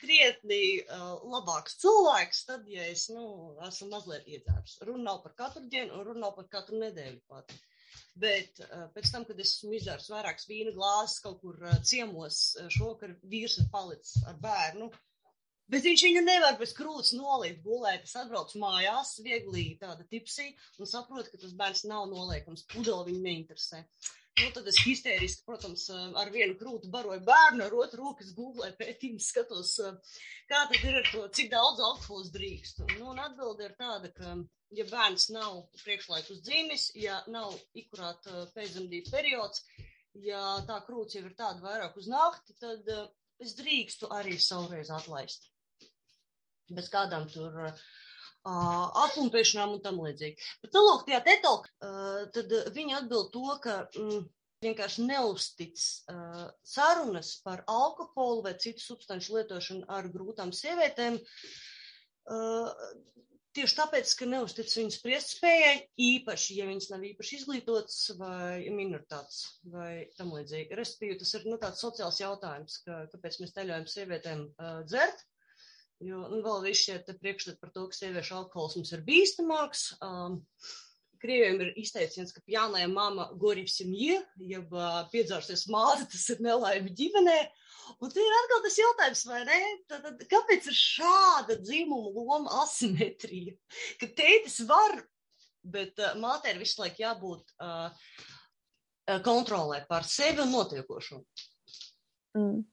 [0.00, 3.26] krietni uh, labāks cilvēks, tad, ja es nu,
[3.66, 4.78] esmu mazliet iedzērs.
[4.88, 7.54] Runa nav par katru dienu, un runa nav par katru nedēļu pat.
[8.16, 12.40] Bet uh, pēc tam, kad es esmu izdzēris vairākas vīna glāzes kaut kur uh, ciemos,
[12.56, 14.90] uh, šovakar vīrs ir palicis ar bērnu.
[15.70, 18.06] Bet viņš viņu nevar bez krūts nolikt gulēt.
[18.08, 22.64] Es atbraucu mājās, viegli tāda tipsī, un saprotu, ka tas bērns nav noliekams.
[22.72, 23.82] Pudeli viņu neinteresē.
[23.82, 25.86] Uh, Nu, tad es histēriski, protams,
[26.20, 29.70] ar vienu krūtu baroju bērnu, ar otru roku googlēju pētījumus, skatos,
[30.50, 32.82] kā tad ir ar to, cik daudz alkohols drīkst.
[32.98, 34.34] Nu, un atbilde ir tāda, ka,
[34.76, 39.64] ja bērns nav priekšlaikus dzīvis, ja nav ikurāt pēcdzemdību periods,
[40.20, 42.92] ja tā krūts jau ir tāda vairāk uz nakti, tad
[43.40, 45.48] es drīkstu arī savreiz atlaist.
[46.76, 47.84] bez kādām tur uh,
[48.46, 50.48] atpumpēšanām un tam līdzīgi.
[50.62, 54.26] Bet, nu, lūk, tajā tetok, uh, tad viņi atbild to, ka mm,
[54.64, 55.76] vienkārši neuztic
[56.12, 61.18] uh, sarunas par alkoholu vai citu substanču lietošanu ar grūtām sievietēm.
[62.26, 62.72] Uh,
[63.56, 70.08] tieši tāpēc, ka neuztic viņu spriestspējai, īpaši, ja viņas nav īpaši izglītotas vai minoritātes vai
[70.18, 70.76] tam līdzīgi.
[70.76, 75.24] Respektīvi, tas ir nu, tāds sociāls jautājums, ka, kāpēc mēs teļojam sievietēm uh, dzert.
[76.04, 79.88] Jo nu, vēl viss šie priekšstati par to, ka sieviešu alkoholisms ir bīstamāks.
[80.04, 80.42] Um,
[81.16, 84.18] Krieviem ir izteiciens, ka pjānajā mama gorīv simjie,
[84.50, 87.36] jeb uh, piedzārsies māte, tas ir nelaime ģimenē.
[88.04, 89.56] Un te ir atkal tas jautājums, vai ne?
[89.88, 93.56] Tad, tad, kāpēc ir šāda dzimuma loma asimetrija?
[94.02, 94.98] Ka tētis var,
[95.64, 97.88] bet uh, mātei ir visu laiku jābūt uh,
[99.24, 101.22] kontrolē pār sevi un notiekošo.
[102.36, 102.64] Mm.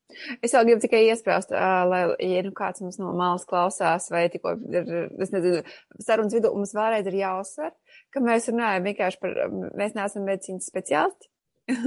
[0.44, 1.54] Es vēl gribu tikai iesprāst,
[1.90, 4.90] lai, ja nu kāds mums no malas klausās, vai tikko ir,
[5.24, 5.62] es nezinu,
[6.04, 7.72] sarunas vidū mums vēlreiz ir jāuzsver,
[8.14, 9.38] ka mēs runājam vienkārši par,
[9.80, 11.32] mēs neesam medicīnas speciālisti,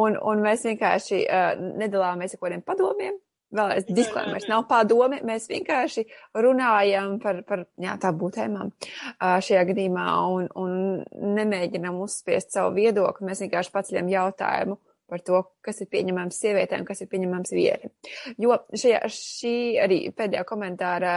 [0.00, 1.50] un, un mēs vienkārši uh,
[1.82, 3.18] nedalāmies ar kādiem padomiem.
[3.58, 6.02] Vēlreiz disklēmers nav padomi, mēs vienkārši
[6.36, 13.30] runājam par, par jā, tābu tēmām uh, šajā gadījumā un, un nemēģinam uzspiest savu viedokli,
[13.30, 14.76] mēs vienkārši paceļam jautājumu
[15.08, 17.92] par to, kas ir pieņemams sievietēm, kas ir pieņemams vīriem.
[18.40, 21.16] Jo šajā, šī arī pēdējā komentāra,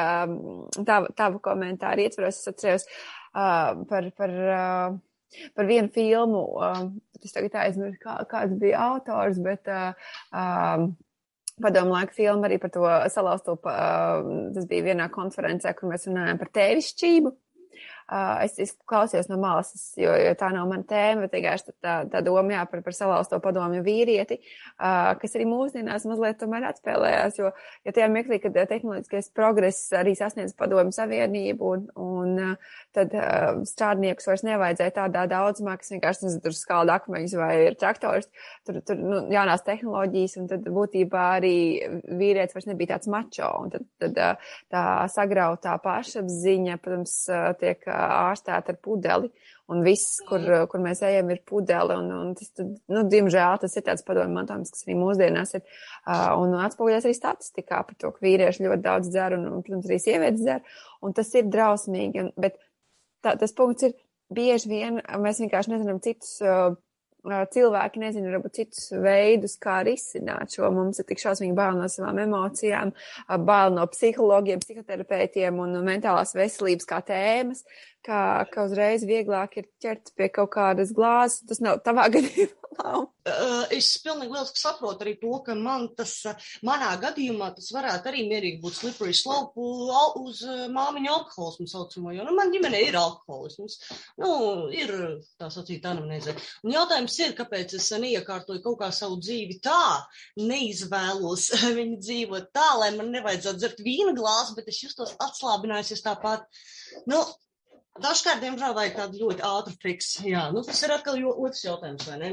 [0.87, 6.83] tava, tava komentāra ietvaros, es atceros uh, par, par, uh, par vienu filmu, uh,
[7.21, 9.91] es tagad aizmirsu, kā, kāds bija autors, bet uh,
[10.31, 10.91] um,
[11.61, 16.41] padomu laika filmu arī par to salauzto, uh, tas bija vienā konferencē, kur mēs runājām
[16.41, 17.35] par tēvišķību.
[18.11, 21.93] Uh, es, es klausījos no malas, jo, jo tā nav mana tēma, bet vienkārši tā,
[22.11, 27.39] tā doma jā, par, par salauzto padomju vīrieti, uh, kas arī mūsdienās mazliet tomēr atspēlējās,
[27.39, 27.53] jo,
[27.87, 33.61] jo tajā mirklī, kad tehnoloģiskais progress arī sasniedz padomju savienību un, un uh, tad uh,
[33.69, 38.27] strādniekus vairs nevajadzēja tādā daudzumā, kas vienkārši, nezinu, tur skalda akmeņus vai ir traktors,
[38.67, 41.55] tur, tur nu, jaunās tehnoloģijas, un tad būtībā arī
[42.11, 47.87] vīrietis vairs nebija tāds mačo, un tad, tad uh, tā sagrautā pašapziņa, protams, uh, tiek
[48.01, 49.31] ārstēta ar pudeli,
[49.71, 53.77] un viss, kur, kur mēs ejam, ir pudeli, un, un tas, tad, nu, diemžēl, tas
[53.77, 55.65] ir tāds padomju mantojums, kas arī mūsdienās ir,
[56.41, 59.99] un atspoguļās arī statistikā par to, ka vīrieši ļoti daudz dzer, un, un protams, arī
[60.03, 62.59] sievietes dzer, un tas ir drausmīgi, un, bet
[63.23, 63.97] tā, tas punkts ir
[64.31, 66.37] bieži vien, mēs vienkārši nezinām citus.
[66.43, 66.75] Uh,
[67.25, 70.71] cilvēki nezina varbūt citus veidus, kā risināt šo.
[70.73, 72.93] Mums ir tik šausmīgi bail no savām emocijām,
[73.45, 77.63] bail no psihologiem, psihoterapeitiem un mentālās veselības kā tēmas,
[78.05, 81.45] ka, ka uzreiz vieglāk ir ķert pie kaut kādas glāzes.
[81.49, 82.60] Tas nav tavā gadījumā.
[82.71, 86.13] Uh, es pilnīgi lieliski saprotu arī to, ka man tas,
[86.65, 89.59] manā gadījumā tas varētu arī mierīgi būt slippery slope
[90.21, 90.39] uz
[90.71, 93.75] māmiņu alkoholismu saucamo, jo nu, man ģimenē ir alkoholisms.
[94.23, 94.31] Nu,
[94.71, 94.95] ir
[95.41, 96.37] tā sacīt anamnēzē.
[96.63, 99.83] Un jautājums ir, kāpēc es neiekārtoju kaut kā savu dzīvi tā,
[100.39, 106.47] neizvēlos viņu dzīvot tā, lai man nevajadzētu dzert vīna glāzi, bet es justos atslābinājusies tāpat.
[107.11, 107.19] Nu,
[107.99, 110.27] Dažkārt, diemžēl, vajag tādu ļoti ātru fiksu.
[110.31, 112.29] Jā, nu, tas ir atkal otrs jautājums, vai ne?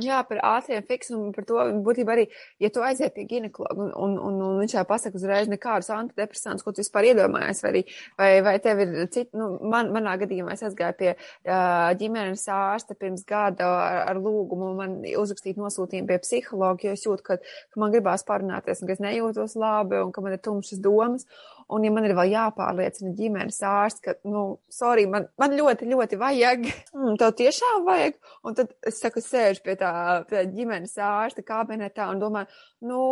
[0.00, 2.22] Jā, par ātriem fiksiem un par to būtībā arī,
[2.56, 6.64] ja tu aiziet pie ginekologa un, un, un, un viņš jau pasaka uzreiz nekādus antidepresantus,
[6.64, 7.82] ko tu vispār iedomājies, vai, arī,
[8.16, 12.96] vai, vai tev ir citi, nu, man, manā gadījumā es aizgāju pie uh, ģimenes ārsta
[12.96, 17.84] pirms gada ar, ar lūgumu man uzrakstīt nosūtījumu pie psihologa, jo es jūtu, ka, ka
[17.84, 21.28] man gribās parunāties un ka es nejūtos labi un ka man ir tumšas domas.
[21.68, 26.16] Un, ja man ir vēl jāpārliecina ģimenes ārsts, ka, nu, sorry, man, man ļoti, ļoti
[26.20, 26.64] vajag,
[26.96, 28.16] mm, tev tiešām vajag,
[28.48, 29.92] un tad es saku, sēžu pie tā,
[30.30, 32.48] pie tā ģimenes ārsta kabinetā un domāju,
[32.88, 33.02] nu,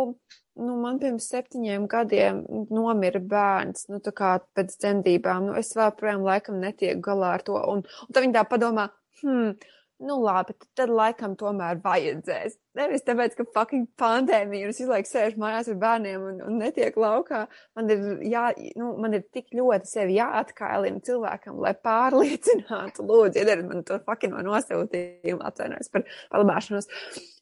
[0.57, 2.41] nu, man pirms septiņiem gadiem
[2.73, 7.45] nomira bērns, nu, tā kā pēc dzemdībām, nu, es vēl projām laikam netieku galā ar
[7.45, 8.89] to, un, un tad viņi tā padomā,
[9.21, 9.53] hmm,
[10.03, 12.57] nu labi, tad, laikam tomēr vajadzēs.
[12.77, 16.59] Nevis tāpēc, ka fucking pandēmija un es visu laiku sēžu mājās ar bērniem un, un
[16.61, 17.45] netiek laukā.
[17.77, 18.43] Man ir, jā,
[18.77, 24.35] nu, man ir tik ļoti sevi jāatkailina cilvēkam, lai pārliecinātu, lūdzu, iedariet man to fucking
[24.37, 26.91] no nosūtījumu, atvainojos par palabāšanos.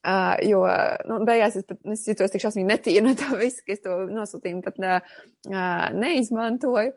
[0.06, 0.62] Uh, jo,
[1.10, 4.04] nu, beigās es pat, es jutos tik šausmīgi netīri no tā visa, ka es to
[4.14, 6.96] nosūtījumu pat uh, neizmantoju.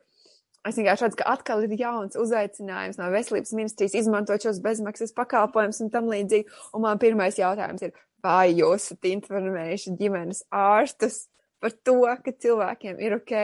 [0.67, 5.81] Es vienkārši redzu, ka atkal ir jauns uzaicinājums no veselības ministrijas izmantot šos bezmaksas pakalpojumus
[5.85, 6.51] un tam līdzīgi.
[6.75, 7.93] Un man pirmais jautājums ir,
[8.25, 11.27] vai jūs esat informējuši ģimenes ārstus
[11.63, 13.35] par to, ka cilvēkiem ir ok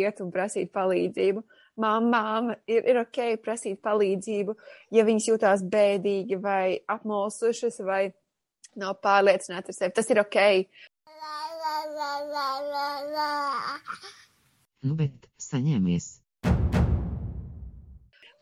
[0.00, 1.44] iet un prasīt palīdzību?
[1.80, 4.54] Māmām ir, ir ok prasīt palīdzību,
[4.94, 8.08] ja viņas jūtās bēdīgi vai apmulsušas vai
[8.78, 9.94] nav pārliecināti ar sevi.
[9.94, 10.38] Tas ir ok.
[14.84, 16.13] Nu, bet Saņemies.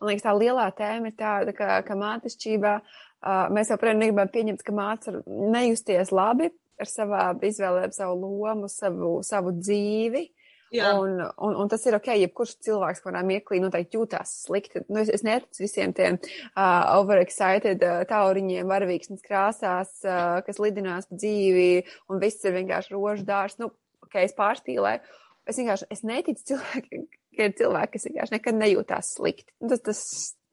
[0.03, 4.63] Man liekas, tā lielā tēma ir tāda, ka, ka mātešķībā uh, mēs joprojām negribam pieņemt,
[4.67, 5.21] ka māca var
[5.55, 6.49] nejusties labi
[6.81, 10.25] ar savā izvēlēm, savu lomu, savu, savu dzīvi.
[10.73, 10.89] Jā.
[10.97, 14.81] Un, un, un tas ir ok, jebkurš cilvēks, kurā mirklī noteikti jūtās slikti.
[14.89, 21.07] Nu, es, es neticu visiem tiem uh, overexcited uh, tauriņiem, varavīksnes krāsās, uh, kas lidinās
[21.07, 21.67] pa dzīvi,
[22.09, 23.55] un viss ir vienkārši rožu dārs.
[23.61, 23.69] Nu,
[24.03, 25.19] ok, es pārstīlēju.
[25.47, 27.05] Es vienkārši, es neticu cilvēkiem,
[27.39, 29.49] ir cilvēki, kas vienkārši nekad nejūtās slikti.
[29.69, 30.03] Tas, tas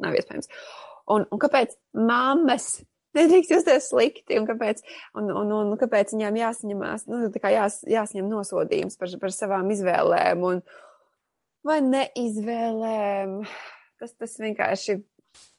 [0.03, 0.51] nav iespējams.
[1.11, 2.79] Un, un kāpēc mammas
[3.17, 4.83] nedrīkst justies slikti, un kāpēc,
[5.19, 9.71] un, un, un, kāpēc viņām jāsaņemās, nu, tā kā jās, jāsaņem nosodījums par, par savām
[9.75, 10.63] izvēlēm un
[11.67, 13.41] vai neizvēlēm.
[14.01, 14.95] Tas, tas vienkārši,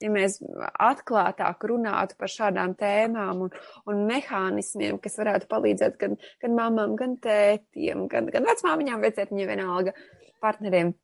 [0.02, 0.40] ja mēs
[0.82, 3.52] atklātāk runātu par šādām tēmām un,
[3.86, 9.94] un mehānismiem, kas varētu palīdzēt gan, gan mamām, gan tētiem, gan, gan vecmāmiņām, vecētiņiem vienalga
[10.42, 10.96] partneriem,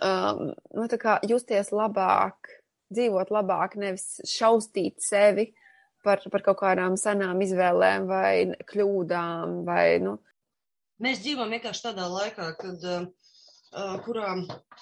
[0.00, 0.86] um, nu,
[1.28, 2.50] justies labāk,
[2.94, 5.50] dzīvot labāk, nevis šaustīt sevi,
[6.06, 8.32] par, par kaut kādām senām izvēlēm vai
[8.70, 9.62] kļūdām.
[9.66, 10.16] Vai, nu.
[11.02, 12.84] Mēs dzīvojam vienkārši tādā laikā, kad.
[12.84, 13.08] Uh,
[14.04, 14.34] kurā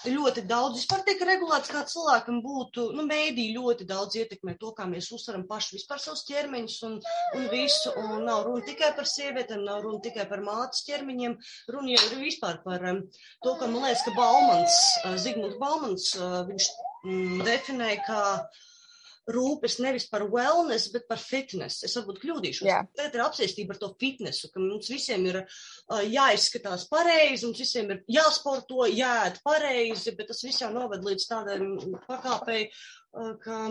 [0.07, 4.87] ļoti daudz vispār tiek regulēts, kā cilvēkam būtu, nu, mēdī ļoti daudz ietekmē to, kā
[4.91, 6.99] mēs uztveram paši vispār savus ķermeņus un,
[7.39, 11.39] un visu, un nav runa tikai par sievietēm, nav runa tikai par mātes ķermeņiem,
[11.73, 14.79] runa jau ir vispār par to, ka man liekas, ka Baumans,
[15.25, 16.13] Zigmunds Baumans,
[16.51, 16.71] viņš
[17.07, 18.21] mm, definēja, ka
[19.31, 21.85] rūpes nevis par wellness, bet par fitness.
[21.87, 22.67] Es varbūt kļūdīšos.
[22.69, 22.89] Yeah.
[22.97, 27.93] Tagad ir apsēstība ar to fitnessu, ka mums visiem ir uh, jāizskatās pareizi, mums visiem
[27.95, 31.61] ir jāsporto, jāēd pareizi, bet tas viss jau noved līdz tādai
[32.09, 33.63] pakāpei, uh, ka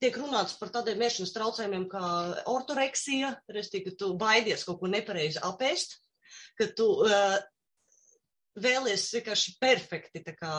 [0.00, 2.04] tiek runāts par tādiem ēšanas traucējumiem kā
[2.52, 5.98] ortoreksija, restīvi, ka tu baidies kaut ko nepareizi apēst,
[6.60, 7.40] ka tu uh,
[8.58, 10.54] vēlies vienkārši perfekti kā,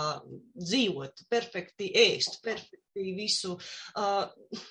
[0.56, 3.58] dzīvot, perfekti ēst, perfekti visu.
[3.96, 4.62] Uh,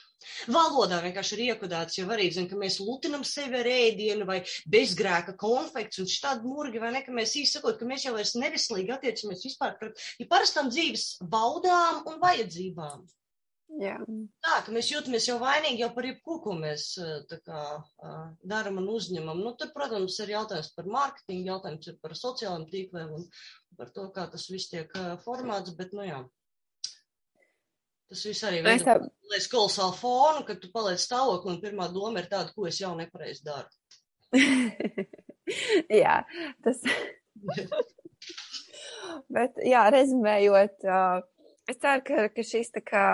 [0.52, 5.32] Valodā vienkārši ir iekodēts, jo arī zina, ka mēs lutinam sevi ar ēdienu vai bezgrēka
[5.40, 8.92] konfekts un šādi murgi, vai ne, ka mēs īsti sakot, ka mēs jau vairs neveselīgi
[8.96, 13.08] attiecamies vispār pret ja parastām dzīves baudām un vajadzībām.
[13.78, 13.94] Jā.
[14.42, 16.88] Tā, ka mēs jūtamies jau vainīgi jau par jebko, ko mēs
[17.46, 17.60] kā,
[18.50, 19.38] darām un uzņemam.
[19.44, 23.28] Nu, tur, protams, ir jautājums par mārketingu, jautājums ir par sociālajiem tīkliem un
[23.78, 24.90] par to, kā tas viss tiek
[25.24, 26.18] formāts, bet, nu jā.
[28.10, 28.96] Tas viss arī veido tā...
[29.52, 33.46] kolosālu fonu, kad tu paliec stāvokli un pirmā doma ir tāda, ko es jau nepareizi
[33.46, 33.70] daru.
[36.02, 36.16] jā,
[36.66, 36.82] tas.
[39.36, 40.82] bet, jā, rezumējot.
[40.90, 41.22] Uh,
[41.68, 43.04] Es ceru, ka, ka šis kā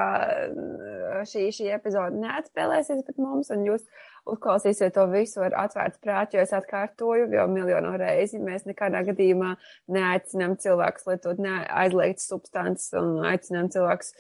[1.28, 3.84] šī, šī epizode neatspēlēsies pret mums, un jūs
[4.30, 8.40] uzklausīsiet to visu ar atvērtu prātu, jo es atkārtoju jau miljonu reizi.
[8.42, 9.55] Mēs nekādā gadījumā
[9.92, 14.14] neaicinām cilvēkus lietot aizliegtas substances un aicinām cilvēkus.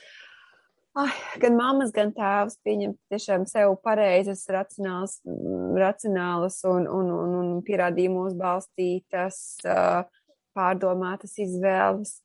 [0.96, 1.10] Ai,
[1.42, 5.18] gan mammas, gan tēvs pieņemt tiešām sev pareizas, racionālas,
[5.76, 9.42] racionālas un, un, un, un pierādījumos balstītas,
[10.56, 12.16] pārdomātas izvēles.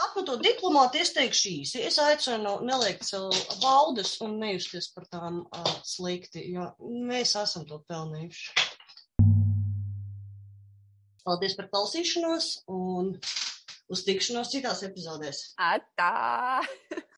[0.00, 1.80] Atmetot diplomātu, es teikšu īsi.
[1.84, 3.28] Es aicinu neliekt sev
[3.60, 6.70] baudas un nejusties par tām uh, slikti, jo
[7.10, 8.68] mēs esam to pelnījuši.
[11.26, 13.12] Paldies par klausīšanos un
[13.92, 15.50] uz tikšanos citās epizodēs.
[15.60, 16.64] Atā!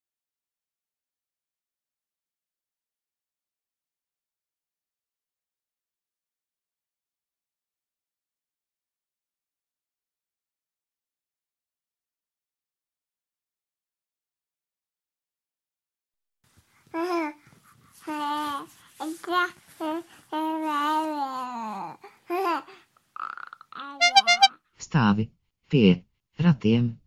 [24.78, 25.28] Stāvi
[25.68, 26.04] pie
[26.38, 27.01] ratiem.